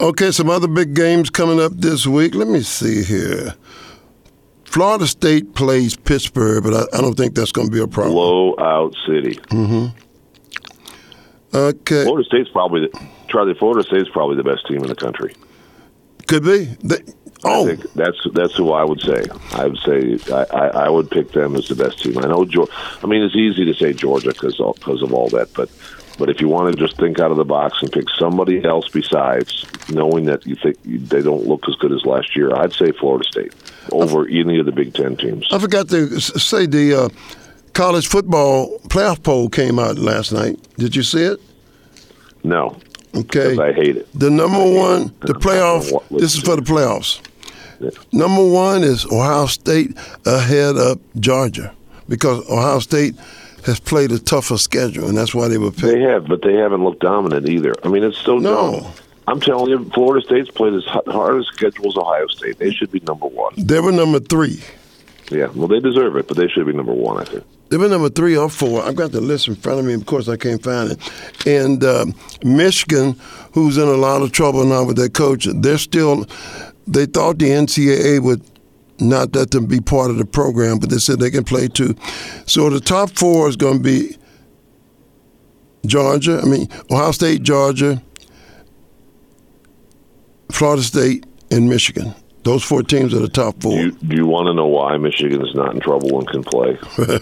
Okay, 0.00 0.30
some 0.30 0.48
other 0.48 0.68
big 0.68 0.94
games 0.94 1.28
coming 1.28 1.60
up 1.60 1.72
this 1.74 2.06
week. 2.06 2.34
Let 2.34 2.46
me 2.46 2.62
see 2.62 3.02
here. 3.02 3.54
Florida 4.64 5.06
State 5.06 5.54
plays 5.54 5.96
Pittsburgh, 5.96 6.62
but 6.62 6.74
I, 6.74 6.98
I 6.98 7.00
don't 7.00 7.14
think 7.14 7.34
that's 7.34 7.50
going 7.52 7.66
to 7.66 7.72
be 7.72 7.80
a 7.80 7.88
problem. 7.88 8.12
Blowout 8.14 8.94
city. 9.06 9.40
Okay, 11.54 12.04
Florida 12.04 12.26
State's 12.28 12.50
probably 12.50 12.82
the, 12.82 13.08
Charlie. 13.28 13.54
Florida 13.54 13.82
State's 13.82 14.10
probably 14.10 14.36
the 14.36 14.44
best 14.44 14.66
team 14.68 14.76
in 14.78 14.86
the 14.86 14.94
country. 14.94 15.34
Could 16.28 16.44
be. 16.44 16.64
They, 16.84 17.02
oh, 17.44 17.74
that's 17.94 18.18
that's 18.32 18.56
who 18.56 18.72
I 18.72 18.84
would 18.84 19.00
say. 19.00 19.24
I 19.52 19.66
would 19.66 19.78
say 19.78 20.18
I, 20.32 20.44
I, 20.56 20.66
I 20.84 20.88
would 20.88 21.10
pick 21.10 21.32
them 21.32 21.56
as 21.56 21.68
the 21.68 21.74
best 21.74 22.02
team. 22.02 22.18
I 22.18 22.28
know. 22.28 22.44
Georgia, 22.44 22.72
I 23.02 23.06
mean, 23.06 23.22
it's 23.22 23.36
easy 23.36 23.64
to 23.64 23.74
say 23.74 23.92
Georgia 23.92 24.28
because 24.28 24.56
because 24.56 25.02
of 25.02 25.12
all 25.12 25.28
that, 25.30 25.52
but 25.54 25.70
but 26.18 26.28
if 26.28 26.40
you 26.40 26.48
want 26.48 26.74
to 26.74 26.78
just 26.78 26.98
think 26.98 27.20
out 27.20 27.30
of 27.30 27.36
the 27.36 27.44
box 27.44 27.80
and 27.80 27.90
pick 27.92 28.06
somebody 28.18 28.64
else 28.64 28.88
besides, 28.88 29.64
knowing 29.88 30.24
that 30.24 30.46
you 30.46 30.56
think 30.56 30.76
they 30.84 31.22
don't 31.22 31.46
look 31.46 31.68
as 31.68 31.76
good 31.76 31.92
as 31.92 32.04
last 32.04 32.34
year, 32.36 32.54
I'd 32.54 32.72
say 32.72 32.90
Florida 32.90 33.24
State 33.24 33.54
over 33.92 34.28
any 34.28 34.58
of 34.58 34.66
the 34.66 34.72
Big 34.72 34.94
Ten 34.94 35.16
teams. 35.16 35.46
I 35.50 35.58
forgot 35.58 35.88
to 35.90 36.20
say 36.20 36.66
the 36.66 37.04
uh, 37.04 37.08
college 37.72 38.08
football 38.08 38.80
playoff 38.88 39.22
poll 39.22 39.48
came 39.48 39.78
out 39.78 39.96
last 39.96 40.32
night. 40.32 40.58
Did 40.76 40.96
you 40.96 41.04
see 41.04 41.22
it? 41.22 41.40
No, 42.42 42.76
Okay. 43.20 43.56
I 43.58 43.72
hate 43.72 43.96
it. 43.96 44.08
The 44.18 44.30
number 44.30 44.58
one, 44.58 45.12
the 45.20 45.34
playoff. 45.34 45.84
This 46.18 46.34
is 46.34 46.40
for 46.42 46.56
the 46.56 46.62
playoffs. 46.62 47.20
Yeah. 47.80 47.90
Number 48.12 48.44
one 48.46 48.82
is 48.82 49.04
Ohio 49.06 49.46
State 49.46 49.96
ahead 50.26 50.76
of 50.76 50.98
Georgia 51.20 51.72
because 52.08 52.48
Ohio 52.50 52.80
State 52.80 53.14
has 53.66 53.78
played 53.80 54.10
a 54.12 54.18
tougher 54.18 54.58
schedule, 54.58 55.08
and 55.08 55.16
that's 55.16 55.34
why 55.34 55.46
they 55.48 55.58
were 55.58 55.70
picked. 55.70 55.82
They 55.82 56.00
have, 56.00 56.26
but 56.26 56.42
they 56.42 56.54
haven't 56.54 56.82
looked 56.84 57.00
dominant 57.00 57.48
either. 57.48 57.74
I 57.84 57.88
mean, 57.88 58.02
it's 58.02 58.18
so 58.18 58.38
No. 58.38 58.80
dumb. 58.80 58.92
I'm 59.26 59.40
telling 59.40 59.68
you, 59.70 59.84
Florida 59.92 60.24
State's 60.24 60.50
played 60.50 60.72
as 60.72 60.84
hard 60.84 61.40
a 61.40 61.44
schedule 61.44 61.88
as 61.88 61.96
Ohio 61.98 62.26
State. 62.28 62.58
They 62.58 62.72
should 62.72 62.90
be 62.90 63.00
number 63.06 63.26
one. 63.26 63.52
They 63.58 63.78
were 63.78 63.92
number 63.92 64.20
three. 64.20 64.60
Yeah, 65.30 65.48
well, 65.54 65.68
they 65.68 65.80
deserve 65.80 66.16
it, 66.16 66.26
but 66.26 66.36
they 66.36 66.48
should 66.48 66.66
be 66.66 66.72
number 66.72 66.92
one. 66.92 67.20
I 67.20 67.24
think. 67.24 67.44
They 67.68 67.76
were 67.76 67.88
number 67.88 68.08
three 68.08 68.36
or 68.36 68.48
four. 68.48 68.82
I've 68.82 68.96
got 68.96 69.12
the 69.12 69.20
list 69.20 69.48
in 69.48 69.54
front 69.54 69.78
of 69.78 69.84
me. 69.84 69.92
Of 69.92 70.06
course, 70.06 70.28
I 70.28 70.36
can't 70.36 70.62
find 70.62 70.92
it. 70.92 71.46
And 71.46 71.84
um, 71.84 72.14
Michigan, 72.42 73.14
who's 73.52 73.76
in 73.76 73.86
a 73.86 73.92
lot 73.92 74.22
of 74.22 74.32
trouble 74.32 74.64
now 74.64 74.84
with 74.84 74.96
their 74.96 75.08
coach, 75.10 75.46
they're 75.46 75.78
still. 75.78 76.26
They 76.86 77.04
thought 77.04 77.38
the 77.38 77.50
NCAA 77.50 78.22
would 78.22 78.42
not 78.98 79.34
let 79.34 79.50
them 79.50 79.66
be 79.66 79.80
part 79.80 80.10
of 80.10 80.16
the 80.16 80.24
program, 80.24 80.78
but 80.78 80.88
they 80.88 80.96
said 80.96 81.20
they 81.20 81.30
can 81.30 81.44
play 81.44 81.68
too. 81.68 81.94
So 82.46 82.70
the 82.70 82.80
top 82.80 83.10
four 83.10 83.48
is 83.48 83.56
going 83.56 83.78
to 83.78 83.82
be 83.82 84.16
Georgia. 85.86 86.40
I 86.42 86.46
mean, 86.46 86.68
Ohio 86.90 87.12
State, 87.12 87.42
Georgia, 87.42 88.02
Florida 90.50 90.82
State, 90.82 91.26
and 91.50 91.68
Michigan. 91.68 92.14
Those 92.48 92.64
four 92.64 92.82
teams 92.82 93.12
are 93.12 93.18
the 93.18 93.28
top 93.28 93.60
four. 93.60 93.72
Do 93.72 93.78
you, 93.78 93.90
do 93.90 94.16
you 94.16 94.26
want 94.26 94.46
to 94.46 94.54
know 94.54 94.68
why 94.68 94.96
Michigan's 94.96 95.54
not 95.54 95.74
in 95.74 95.80
trouble 95.80 96.18
and 96.18 96.26
can 96.26 96.42
play? 96.42 96.78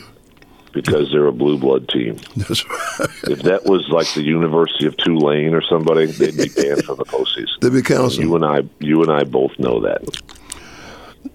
because 0.72 1.10
they're 1.10 1.26
a 1.26 1.32
blue 1.32 1.58
blood 1.58 1.88
team. 1.88 2.16
That's 2.36 2.64
right. 2.64 3.08
If 3.24 3.42
that 3.42 3.64
was 3.64 3.88
like 3.88 4.06
the 4.14 4.22
University 4.22 4.86
of 4.86 4.96
Tulane 4.98 5.52
or 5.52 5.62
somebody, 5.62 6.06
they'd 6.06 6.36
be 6.36 6.48
banned 6.48 6.84
from 6.84 6.98
the 6.98 7.04
postseason. 7.04 7.58
They'd 7.60 7.72
be 7.72 7.82
counseling. 7.82 8.28
You 8.28 8.36
and 8.36 8.44
I, 8.44 8.62
you 8.78 9.02
and 9.02 9.10
I 9.10 9.24
both 9.24 9.58
know 9.58 9.80
that. 9.80 10.04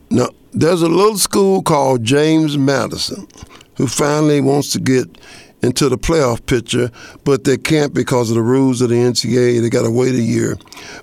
Now, 0.09 0.29
there's 0.53 0.83
a 0.83 0.87
little 0.87 1.17
school 1.17 1.61
called 1.61 2.05
James 2.05 2.57
Madison 2.57 3.27
who 3.75 3.87
finally 3.87 4.39
wants 4.39 4.71
to 4.71 4.79
get 4.79 5.17
into 5.63 5.89
the 5.89 5.97
playoff 5.97 6.45
picture, 6.45 6.91
but 7.25 7.43
they 7.43 7.57
can't 7.57 7.93
because 7.93 8.29
of 8.29 8.37
the 8.37 8.41
rules 8.41 8.79
of 8.79 8.87
the 8.87 8.95
NCAA. 8.95 9.59
They 9.61 9.69
got 9.69 9.83
to 9.83 9.91
wait 9.91 10.15
a 10.15 10.21
year. 10.21 10.57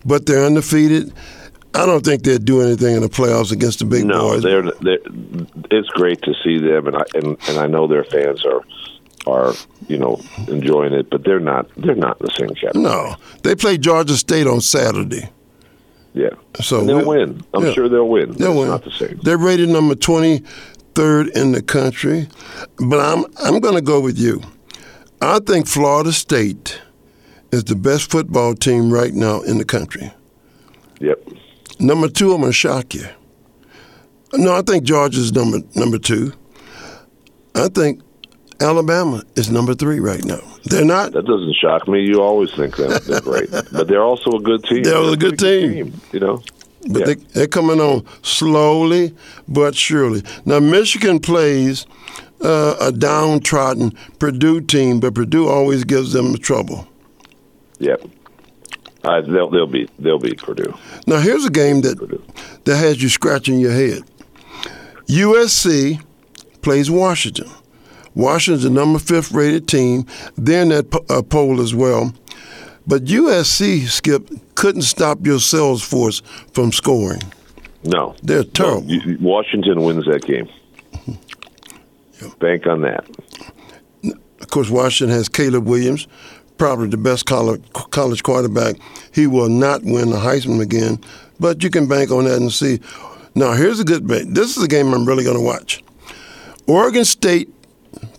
But 0.06 0.24
they're 0.24 0.46
undefeated. 0.46 1.12
I 1.78 1.86
don't 1.86 2.04
think 2.04 2.22
they'd 2.24 2.44
do 2.44 2.60
anything 2.60 2.94
in 2.96 3.02
the 3.02 3.08
playoffs 3.08 3.52
against 3.52 3.78
the 3.78 3.84
big 3.84 4.04
No, 4.04 4.30
boys. 4.30 4.42
they're, 4.42 4.62
they're 4.62 4.98
it's 5.70 5.88
great 5.90 6.20
to 6.22 6.34
see 6.42 6.58
them, 6.58 6.86
and 6.88 6.96
I 6.96 7.02
and, 7.14 7.36
and 7.48 7.58
I 7.58 7.66
know 7.66 7.86
their 7.86 8.04
fans 8.04 8.44
are 8.44 8.62
are 9.26 9.52
you 9.88 9.98
know 9.98 10.20
enjoying 10.48 10.92
it, 10.92 11.08
but 11.10 11.24
they're 11.24 11.40
not 11.40 11.68
they're 11.76 11.94
not 11.94 12.20
in 12.20 12.26
the 12.26 12.32
same 12.32 12.48
category. 12.54 12.82
no, 12.84 13.16
they 13.42 13.54
play 13.54 13.78
Georgia 13.78 14.16
State 14.16 14.46
on 14.46 14.60
Saturday. 14.60 15.30
Yeah, 16.14 16.30
So 16.60 16.80
and 16.80 16.88
they'll 16.88 17.06
win. 17.06 17.42
I'm 17.54 17.64
yeah. 17.66 17.72
sure 17.74 17.88
they'll 17.88 18.08
win. 18.08 18.32
They'll 18.32 18.58
win. 18.58 18.68
Not 18.68 18.82
the 18.82 18.90
same. 18.90 19.20
They're 19.22 19.38
rated 19.38 19.68
number 19.68 19.94
23rd 19.94 21.30
in 21.36 21.52
the 21.52 21.62
country, 21.62 22.26
but 22.78 22.98
I'm 22.98 23.24
I'm 23.44 23.60
going 23.60 23.74
to 23.76 23.82
go 23.82 24.00
with 24.00 24.18
you. 24.18 24.40
I 25.20 25.38
think 25.40 25.68
Florida 25.68 26.12
State 26.12 26.80
is 27.52 27.64
the 27.64 27.76
best 27.76 28.10
football 28.10 28.54
team 28.54 28.92
right 28.92 29.12
now 29.14 29.42
in 29.42 29.58
the 29.58 29.64
country. 29.64 30.10
Yep. 31.00 31.18
Number 31.80 32.08
two, 32.08 32.32
I'm 32.32 32.40
going 32.40 32.50
to 32.50 32.56
shock 32.56 32.94
you. 32.94 33.06
No, 34.34 34.54
I 34.54 34.62
think 34.62 34.84
Georgia's 34.84 35.32
number 35.32 35.58
number 35.74 35.98
two. 35.98 36.32
I 37.54 37.68
think 37.68 38.02
Alabama 38.60 39.22
is 39.36 39.50
number 39.50 39.74
three 39.74 40.00
right 40.00 40.22
now. 40.24 40.40
They're 40.64 40.84
not. 40.84 41.12
That 41.12 41.24
doesn't 41.24 41.54
shock 41.54 41.88
me. 41.88 42.04
You 42.04 42.20
always 42.20 42.52
think 42.54 42.76
that 42.76 43.04
they're 43.04 43.20
great, 43.22 43.50
but 43.72 43.88
they're 43.88 44.02
also 44.02 44.32
a 44.32 44.40
good 44.40 44.64
team. 44.64 44.82
They're 44.82 44.96
a 44.96 45.12
a 45.12 45.16
good 45.16 45.38
pretty 45.38 45.72
team. 45.84 46.00
You 46.12 46.20
know, 46.20 46.42
but 46.88 47.00
Yeah. 47.00 47.04
they, 47.06 47.14
they're 47.14 47.46
coming 47.46 47.80
on 47.80 48.04
slowly 48.22 49.14
but 49.46 49.74
surely. 49.74 50.22
Now, 50.44 50.60
Michigan 50.60 51.20
plays 51.20 51.86
uh, 52.42 52.76
a 52.80 52.92
downtrodden 52.92 53.92
Purdue 54.18 54.60
team, 54.60 55.00
but 55.00 55.14
Purdue 55.14 55.48
always 55.48 55.84
gives 55.84 56.12
them 56.12 56.36
trouble. 56.36 56.86
Yep. 57.78 58.02
Uh, 59.04 59.20
they'll 59.22 59.48
they'll 59.50 59.66
beat 59.66 59.90
they'll 59.98 60.18
beat 60.18 60.38
Purdue. 60.42 60.74
Now, 61.06 61.18
here's 61.20 61.44
a 61.46 61.50
game 61.50 61.82
that 61.82 61.98
that 62.64 62.76
has 62.76 63.02
you 63.02 63.08
scratching 63.08 63.58
your 63.60 63.72
head. 63.72 64.02
USC 65.06 66.02
plays 66.62 66.90
Washington. 66.90 67.48
Washington's 68.14 68.64
the 68.64 68.70
number 68.70 68.98
fifth 68.98 69.30
rated 69.32 69.68
team. 69.68 70.04
They're 70.36 70.62
in 70.62 70.68
that 70.70 70.90
po- 70.90 71.04
uh, 71.08 71.22
poll 71.22 71.60
as 71.60 71.74
well. 71.74 72.12
But 72.86 73.04
USC, 73.04 73.86
Skip, 73.86 74.28
couldn't 74.56 74.82
stop 74.82 75.24
your 75.24 75.38
sales 75.38 75.82
force 75.82 76.20
from 76.52 76.72
scoring. 76.72 77.20
No, 77.84 78.16
They're 78.22 78.38
No, 78.38 78.42
terrible. 78.44 78.90
you- 78.90 79.18
Washington 79.20 79.82
wins 79.82 80.06
that 80.06 80.24
game. 80.24 80.48
Bank 82.40 82.66
on 82.66 82.82
that. 82.82 83.04
Of 84.40 84.48
course, 84.48 84.70
Washington 84.70 85.14
has 85.16 85.28
Caleb 85.28 85.66
Williams, 85.66 86.08
probably 86.58 86.88
the 86.88 86.96
best 86.96 87.24
college, 87.26 87.62
college 87.72 88.22
quarterback. 88.22 88.76
He 89.12 89.26
will 89.26 89.48
not 89.48 89.82
win 89.84 90.10
the 90.10 90.16
Heisman 90.16 90.60
again, 90.60 91.00
but 91.40 91.62
you 91.62 91.70
can 91.70 91.86
bank 91.88 92.10
on 92.10 92.24
that 92.24 92.36
and 92.36 92.52
see. 92.52 92.80
Now, 93.34 93.52
here's 93.52 93.80
a 93.80 93.84
good 93.84 94.06
bet. 94.06 94.34
This 94.34 94.56
is 94.56 94.62
a 94.62 94.68
game 94.68 94.92
I'm 94.92 95.06
really 95.06 95.24
going 95.24 95.36
to 95.36 95.42
watch. 95.42 95.82
Oregon 96.66 97.04
State 97.04 97.48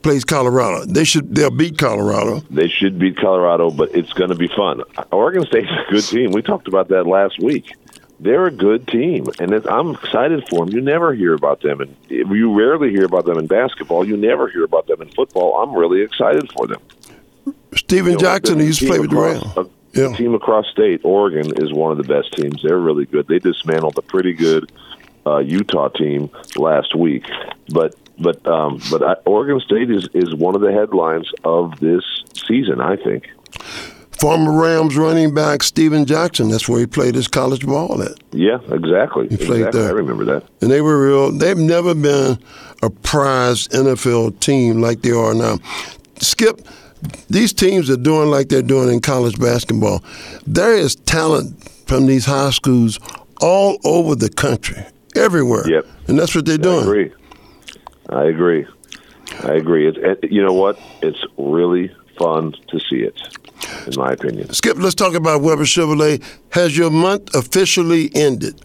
plays 0.02 0.24
Colorado. 0.26 0.86
They 0.86 1.04
should. 1.04 1.36
They'll 1.36 1.52
beat 1.52 1.78
Colorado. 1.78 2.40
They 2.50 2.68
should 2.68 2.98
beat 2.98 3.18
Colorado, 3.18 3.70
but 3.70 3.94
it's 3.94 4.14
going 4.14 4.30
to 4.30 4.36
be 4.36 4.48
fun. 4.48 4.82
Oregon 5.12 5.46
State's 5.46 5.70
a 5.70 5.92
good 5.92 6.04
team. 6.04 6.32
We 6.32 6.42
talked 6.42 6.68
about 6.68 6.88
that 6.90 7.06
last 7.06 7.40
week. 7.40 7.76
They're 8.22 8.48
a 8.48 8.52
good 8.52 8.86
team, 8.88 9.28
and 9.40 9.54
I'm 9.68 9.92
excited 9.92 10.46
for 10.50 10.66
them. 10.66 10.74
You 10.74 10.82
never 10.82 11.14
hear 11.14 11.34
about 11.34 11.62
them, 11.62 11.80
and 11.80 11.96
you 12.10 12.54
rarely 12.54 12.90
hear 12.90 13.06
about 13.06 13.26
them 13.26 13.38
in 13.38 13.48
basketball. 13.48 14.06
You 14.06 14.18
never 14.18 14.50
hear 14.50 14.66
about 14.66 14.88
them 14.88 15.02
in 15.02 15.10
football. 15.12 15.62
I'm 15.62 15.74
really 15.74 16.02
excited 16.02 16.52
for 16.52 16.68
them. 16.68 16.82
Steven 17.76 18.12
You 18.14 18.18
know, 18.18 18.20
Jackson 18.22 18.58
the 18.58 18.66
used 18.66 18.80
to 18.80 18.86
team 18.86 18.90
play 18.92 19.00
with 19.00 19.10
the 19.12 19.16
Rams. 19.16 19.44
A 19.58 19.66
Yeah. 20.00 20.16
team 20.16 20.34
across 20.36 20.68
state, 20.72 21.02
Oregon 21.04 21.52
is 21.64 21.72
one 21.74 21.92
of 21.92 21.98
the 21.98 22.04
best 22.04 22.34
teams. 22.34 22.62
They're 22.64 22.78
really 22.80 23.06
good. 23.06 23.28
They 23.28 23.40
dismantled 23.40 23.98
a 23.98 24.02
pretty 24.02 24.34
good 24.34 24.72
uh, 25.26 25.40
Utah 25.40 25.90
team 25.90 26.30
last 26.56 26.96
week, 26.96 27.26
but 27.70 27.96
but 28.20 28.46
um, 28.48 28.80
but 28.92 29.02
I, 29.04 29.14
Oregon 29.26 29.60
State 29.60 29.90
is 29.92 30.08
is 30.14 30.34
one 30.36 30.56
of 30.56 30.62
the 30.62 30.72
headlines 30.72 31.30
of 31.44 31.80
this 31.80 32.04
season. 32.48 32.82
I 32.82 32.96
think. 32.98 33.30
Former 34.20 34.52
Rams 34.52 34.98
running 34.98 35.34
back 35.34 35.64
Steven 35.64 36.06
Jackson. 36.06 36.50
That's 36.50 36.68
where 36.68 36.80
he 36.82 36.86
played 36.86 37.16
his 37.16 37.30
college 37.30 37.66
ball 37.66 38.02
at. 38.04 38.12
Yeah, 38.34 38.60
exactly. 38.70 39.30
He 39.30 39.38
played 39.38 39.60
exactly. 39.68 39.80
there. 39.82 39.90
I 39.90 39.94
remember 39.94 40.26
that. 40.26 40.44
and 40.62 40.70
they 40.70 40.82
were 40.82 41.02
real. 41.08 41.32
They've 41.32 41.58
never 41.58 41.96
been 41.96 42.38
a 42.84 42.90
prized 42.90 43.72
NFL 43.72 44.38
team 44.42 44.82
like 44.82 45.04
they 45.04 45.12
are 45.12 45.34
now. 45.34 45.60
Skip, 46.20 46.60
these 47.30 47.54
teams 47.54 47.90
are 47.90 47.98
doing 47.98 48.30
like 48.30 48.50
they're 48.50 48.62
doing 48.62 48.92
in 48.92 49.00
college 49.02 49.40
basketball. 49.40 50.04
There 50.46 50.74
is 50.74 50.96
talent 50.96 51.70
from 51.88 52.06
these 52.06 52.26
high 52.26 52.52
schools 52.52 53.00
all 53.42 53.80
over 53.84 54.16
the 54.16 54.30
country, 54.30 54.84
everywhere. 55.16 55.68
Yep. 55.70 55.88
And 56.08 56.20
that's 56.20 56.36
what 56.36 56.46
they're 56.46 56.58
doing. 56.58 56.80
I 56.80 56.82
agree. 56.84 57.14
I 58.10 58.24
agree. 58.26 58.68
I 59.44 59.54
agree. 59.54 59.88
It's 59.88 59.98
it, 59.98 60.32
you 60.32 60.44
know 60.44 60.54
what? 60.54 60.80
It's 61.02 61.24
really 61.38 61.92
fun 62.18 62.54
to 62.68 62.80
see 62.80 62.98
it, 62.98 63.16
in 63.88 63.94
my 63.96 64.12
opinion. 64.12 64.52
Skip, 64.54 64.78
let's 64.78 64.96
talk 64.96 65.14
about 65.14 65.42
Weber 65.42 65.64
Chevrolet. 65.64 66.24
Has 66.50 66.78
your 66.78 66.90
month 66.90 67.34
officially 67.36 68.12
ended? 68.14 68.60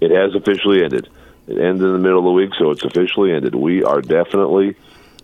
It 0.00 0.10
has 0.10 0.34
officially 0.34 0.82
ended. 0.82 1.08
It 1.46 1.58
ended 1.58 1.82
in 1.82 1.92
the 1.92 1.98
middle 1.98 2.18
of 2.18 2.24
the 2.24 2.32
week, 2.32 2.50
so 2.58 2.70
it's 2.70 2.84
officially 2.84 3.32
ended. 3.32 3.54
We 3.54 3.84
are 3.84 4.00
definitely 4.00 4.76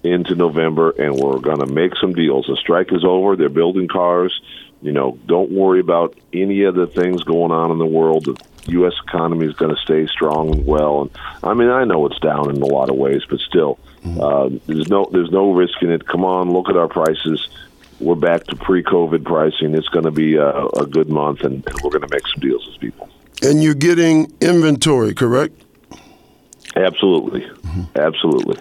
into 0.06 0.34
November, 0.34 0.90
and 0.90 1.14
we're 1.14 1.38
going 1.38 1.60
to 1.60 1.66
make 1.66 1.96
some 1.96 2.14
deals. 2.14 2.46
The 2.46 2.56
strike 2.56 2.92
is 2.92 3.04
over. 3.04 3.36
They're 3.36 3.49
building 3.49 3.88
cars. 3.88 4.40
You 4.82 4.92
know, 4.92 5.19
don't 5.26 5.50
worry 5.50 5.80
about 5.80 6.16
any 6.32 6.62
of 6.62 6.75
the 6.75 6.86
things 6.86 7.23
going 7.25 7.50
on 7.50 7.71
in 7.71 7.78
the 7.78 7.86
world. 7.86 8.26
The 8.26 8.36
U.S. 8.73 8.95
economy 9.06 9.47
is 9.47 9.54
going 9.54 9.75
to 9.75 9.80
stay 9.80 10.06
strong 10.06 10.52
and 10.52 10.66
well. 10.66 11.02
And 11.02 11.10
I 11.42 11.54
mean, 11.54 11.71
I 11.71 11.84
know 11.84 12.06
it's 12.06 12.19
down 12.19 12.50
in 12.50 12.60
a 12.60 12.66
lot 12.66 12.90
of 12.90 12.97
ways, 12.97 13.23
but 13.28 13.40
still, 13.40 13.78
uh, 14.21 14.50
there's 14.66 14.88
no 14.88 15.08
there's 15.10 15.30
no 15.30 15.52
risk 15.52 15.82
in 15.82 15.90
it. 15.90 16.06
Come 16.06 16.25
on, 16.25 16.52
look 16.52 16.69
at 16.69 16.76
our 16.76 16.88
prices. 16.88 17.49
We're 17.99 18.14
back 18.14 18.45
to 18.45 18.56
pre-COVID 18.56 19.25
pricing. 19.25 19.75
It's 19.75 19.88
going 19.88 20.04
to 20.04 20.10
be 20.10 20.36
a, 20.36 20.66
a 20.66 20.86
good 20.86 21.08
month, 21.08 21.40
and, 21.40 21.66
and 21.66 21.80
we're 21.82 21.90
going 21.90 22.06
to 22.06 22.14
make 22.14 22.26
some 22.26 22.40
deals 22.40 22.66
with 22.66 22.78
people. 22.78 23.08
And 23.42 23.62
you're 23.62 23.75
getting 23.75 24.30
inventory, 24.40 25.14
correct? 25.14 25.54
Absolutely, 26.76 27.49
absolutely. 27.97 28.58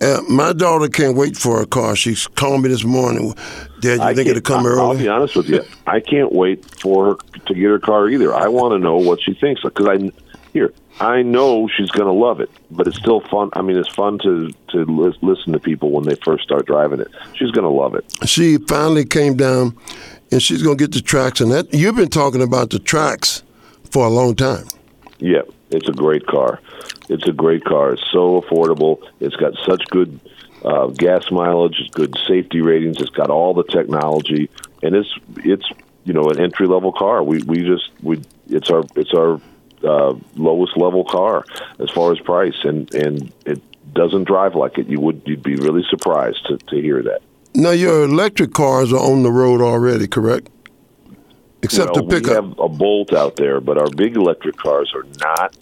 Uh, 0.00 0.22
my 0.28 0.52
daughter 0.52 0.88
can't 0.88 1.16
wait 1.16 1.36
for 1.36 1.60
a 1.60 1.66
car. 1.66 1.94
She's 1.94 2.26
calling 2.26 2.62
me 2.62 2.68
this 2.70 2.84
morning. 2.84 3.34
Dad, 3.80 3.96
you 3.98 4.02
I 4.02 4.14
think 4.14 4.28
it'll 4.28 4.40
come 4.40 4.64
I- 4.66 4.70
I'll 4.70 4.96
be 4.96 5.08
honest 5.08 5.36
with 5.36 5.48
you. 5.48 5.62
I 5.86 6.00
can't 6.00 6.32
wait 6.32 6.64
for 6.80 7.04
her 7.10 7.14
to 7.46 7.54
get 7.54 7.64
her 7.64 7.78
car 7.78 8.08
either. 8.08 8.34
I 8.34 8.48
want 8.48 8.72
to 8.72 8.78
know 8.78 8.96
what 8.96 9.20
she 9.22 9.34
thinks 9.34 9.62
because 9.62 9.86
I 9.86 10.10
here 10.52 10.72
I 11.00 11.22
know 11.22 11.68
she's 11.68 11.90
going 11.90 12.06
to 12.06 12.12
love 12.12 12.40
it, 12.40 12.50
but 12.70 12.86
it's 12.86 12.96
still 12.98 13.20
fun. 13.20 13.50
I 13.54 13.62
mean, 13.62 13.76
it's 13.76 13.88
fun 13.94 14.18
to 14.20 14.50
to 14.68 14.84
lis- 14.84 15.16
listen 15.22 15.52
to 15.52 15.58
people 15.58 15.90
when 15.90 16.04
they 16.04 16.14
first 16.24 16.44
start 16.44 16.66
driving 16.66 17.00
it. 17.00 17.08
She's 17.36 17.50
going 17.50 17.64
to 17.64 17.70
love 17.70 17.94
it. 17.94 18.04
she 18.26 18.56
finally 18.68 19.04
came 19.04 19.36
down 19.36 19.76
and 20.32 20.42
she's 20.42 20.62
going 20.62 20.78
to 20.78 20.82
get 20.86 20.92
the 20.94 21.00
Trax 21.00 21.40
and 21.42 21.52
that 21.52 21.72
you've 21.74 21.96
been 21.96 22.08
talking 22.08 22.40
about 22.42 22.70
the 22.70 22.78
Trax 22.78 23.42
for 23.90 24.06
a 24.06 24.10
long 24.10 24.34
time 24.34 24.66
Yeah, 25.18 25.42
it's 25.70 25.88
a 25.88 25.92
great 25.92 26.26
car. 26.26 26.60
It's 27.10 27.26
a 27.26 27.32
great 27.32 27.64
car. 27.64 27.94
It's 27.94 28.10
so 28.12 28.40
affordable. 28.40 29.02
It's 29.18 29.34
got 29.34 29.54
such 29.66 29.84
good 29.90 30.20
uh, 30.64 30.86
gas 30.86 31.28
mileage. 31.32 31.76
It's 31.80 31.90
good 31.90 32.16
safety 32.28 32.60
ratings. 32.60 33.00
It's 33.00 33.10
got 33.10 33.30
all 33.30 33.52
the 33.52 33.64
technology, 33.64 34.48
and 34.82 34.94
it's 34.94 35.12
it's 35.38 35.68
you 36.04 36.12
know 36.12 36.30
an 36.30 36.38
entry 36.38 36.68
level 36.68 36.92
car. 36.92 37.22
We 37.24 37.42
we 37.42 37.64
just 37.64 37.90
we 38.00 38.22
it's 38.48 38.70
our 38.70 38.84
it's 38.94 39.12
our 39.12 39.40
uh, 39.82 40.14
lowest 40.36 40.76
level 40.76 41.04
car 41.04 41.44
as 41.80 41.90
far 41.90 42.12
as 42.12 42.20
price, 42.20 42.58
and 42.62 42.94
and 42.94 43.32
it 43.44 43.60
doesn't 43.92 44.24
drive 44.24 44.54
like 44.54 44.78
it. 44.78 44.86
You 44.86 45.00
would 45.00 45.22
you'd 45.26 45.42
be 45.42 45.56
really 45.56 45.84
surprised 45.90 46.46
to, 46.46 46.58
to 46.58 46.80
hear 46.80 47.02
that. 47.02 47.22
now 47.56 47.72
your 47.72 48.04
electric 48.04 48.52
cars 48.52 48.92
are 48.92 49.00
on 49.00 49.24
the 49.24 49.32
road 49.32 49.60
already 49.60 50.06
correct 50.06 50.48
except 51.62 51.96
well, 51.96 52.06
the 52.06 52.14
pickup 52.14 52.44
We 52.44 52.50
have 52.50 52.58
a 52.60 52.68
Bolt 52.68 53.12
out 53.12 53.36
there, 53.36 53.60
but 53.60 53.78
our 53.78 53.90
big 53.90 54.16
electric 54.16 54.56
cars 54.56 54.92
are 54.94 55.04
not 55.18 55.56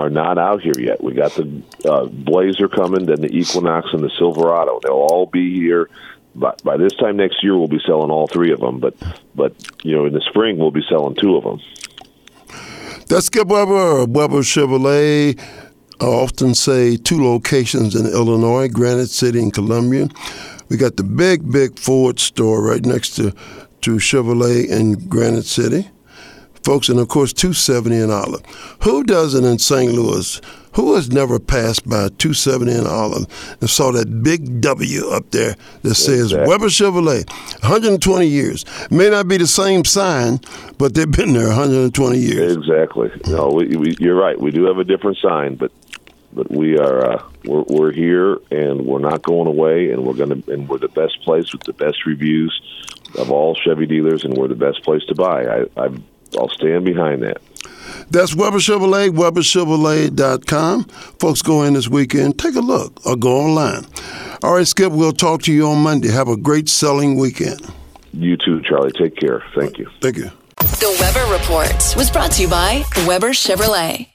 are 0.00 0.10
not 0.10 0.38
out 0.38 0.60
here 0.62 0.78
yet. 0.78 1.02
We 1.02 1.12
got 1.12 1.32
the 1.32 1.62
uh, 1.84 2.06
Blazer 2.06 2.68
coming, 2.68 3.06
then 3.06 3.20
the 3.20 3.28
Equinox 3.40 3.88
and 3.92 4.02
the 4.02 4.10
Silverado. 4.18 4.80
They'll 4.82 4.92
all 4.92 5.26
be 5.26 5.54
here. 5.54 5.88
But 6.34 6.62
by 6.62 6.76
this 6.76 6.94
time 6.94 7.16
next 7.16 7.42
year, 7.42 7.56
we'll 7.58 7.68
be 7.68 7.80
selling 7.86 8.10
all 8.10 8.26
three 8.26 8.52
of 8.52 8.60
them. 8.60 8.80
But 8.80 8.94
but 9.34 9.52
you 9.84 9.94
know, 9.96 10.06
in 10.06 10.12
the 10.12 10.22
spring, 10.30 10.58
we'll 10.58 10.70
be 10.70 10.84
selling 10.88 11.16
two 11.16 11.36
of 11.36 11.44
them. 11.44 11.60
that's 13.08 13.26
skip 13.26 13.48
weber 13.48 14.04
weber 14.06 14.42
chevrolet 14.52 15.38
I 16.00 16.04
often 16.06 16.54
say 16.54 16.96
two 16.96 17.20
locations 17.32 17.94
in 17.94 18.06
illinois 18.06 18.68
granite 18.68 19.10
city 19.10 19.40
and 19.40 19.52
columbia 19.52 20.08
we 20.68 20.76
got 20.76 20.96
the 20.96 21.02
big 21.02 21.50
big 21.50 21.78
ford 21.78 22.20
store 22.20 22.62
right 22.70 22.84
next 22.84 23.16
to 23.16 23.32
to 23.82 23.90
chevrolet 24.08 24.68
in 24.68 25.08
granite 25.08 25.44
city 25.44 25.82
folks, 26.62 26.88
and 26.88 26.98
of 26.98 27.08
course 27.08 27.32
270 27.32 27.96
in 27.96 28.10
Olive. 28.10 28.42
Who 28.82 29.04
doesn't 29.04 29.44
in 29.44 29.58
St. 29.58 29.92
Louis? 29.92 30.40
Who 30.74 30.94
has 30.94 31.10
never 31.10 31.40
passed 31.40 31.88
by 31.88 32.10
270 32.10 32.70
in 32.72 32.86
Olive 32.86 33.56
and 33.60 33.68
saw 33.68 33.90
that 33.90 34.22
big 34.22 34.60
W 34.60 35.08
up 35.08 35.28
there 35.32 35.56
that 35.82 35.96
says 35.96 36.32
Exactly. 36.32 36.48
Weber 36.48 36.66
Chevrolet, 36.66 37.28
120 37.62 38.26
years? 38.26 38.64
May 38.88 39.10
not 39.10 39.26
be 39.26 39.36
the 39.36 39.48
same 39.48 39.84
sign, 39.84 40.38
but 40.78 40.94
they've 40.94 41.10
been 41.10 41.32
there 41.32 41.48
120 41.48 42.18
years. 42.18 42.56
Exactly. 42.56 43.10
No, 43.26 43.48
we, 43.48 43.74
we, 43.76 43.96
you're 43.98 44.14
right. 44.14 44.38
We 44.38 44.52
do 44.52 44.64
have 44.66 44.78
a 44.78 44.84
different 44.84 45.18
sign, 45.18 45.56
but 45.56 45.72
but 46.32 46.48
we 46.48 46.78
are 46.78 47.14
uh, 47.14 47.22
we're, 47.44 47.62
we're 47.62 47.92
here 47.92 48.38
and 48.52 48.86
we're 48.86 49.00
not 49.00 49.22
going 49.22 49.48
away, 49.48 49.90
and 49.90 50.04
we're 50.04 50.14
gonna 50.14 50.40
and 50.46 50.68
we're 50.68 50.78
the 50.78 50.88
best 50.88 51.20
place 51.22 51.52
with 51.52 51.64
the 51.64 51.72
best 51.72 52.06
reviews 52.06 52.60
of 53.18 53.32
all 53.32 53.56
Chevy 53.56 53.86
dealers, 53.86 54.24
and 54.24 54.36
we're 54.36 54.46
the 54.46 54.54
best 54.54 54.84
place 54.84 55.04
to 55.06 55.14
buy. 55.16 55.44
I, 55.44 55.66
I 55.76 55.88
I'll 56.38 56.48
stand 56.48 56.84
behind 56.84 57.22
that. 57.22 57.40
That's 58.10 58.34
Weber 58.34 58.58
Chevrolet, 58.58 59.10
WeberChevrolet.com. 59.10 60.84
Folks, 60.84 61.42
go 61.42 61.62
in 61.62 61.74
this 61.74 61.88
weekend, 61.88 62.38
take 62.38 62.56
a 62.56 62.60
look, 62.60 63.04
or 63.06 63.16
go 63.16 63.38
online. 63.38 63.86
All 64.42 64.54
right, 64.54 64.66
Skip, 64.66 64.92
we'll 64.92 65.12
talk 65.12 65.42
to 65.42 65.52
you 65.52 65.68
on 65.68 65.78
Monday. 65.82 66.10
Have 66.10 66.28
a 66.28 66.36
great 66.36 66.68
selling 66.68 67.16
weekend. 67.16 67.60
You 68.12 68.36
too, 68.36 68.60
Charlie. 68.62 68.92
Take 68.92 69.16
care. 69.16 69.42
Thank 69.54 69.78
you. 69.78 69.88
Thank 70.00 70.16
you. 70.16 70.30
The 70.58 70.96
Weber 71.00 71.32
Report 71.32 71.94
was 71.96 72.10
brought 72.10 72.32
to 72.32 72.42
you 72.42 72.48
by 72.48 72.84
Weber 73.06 73.30
Chevrolet. 73.30 74.09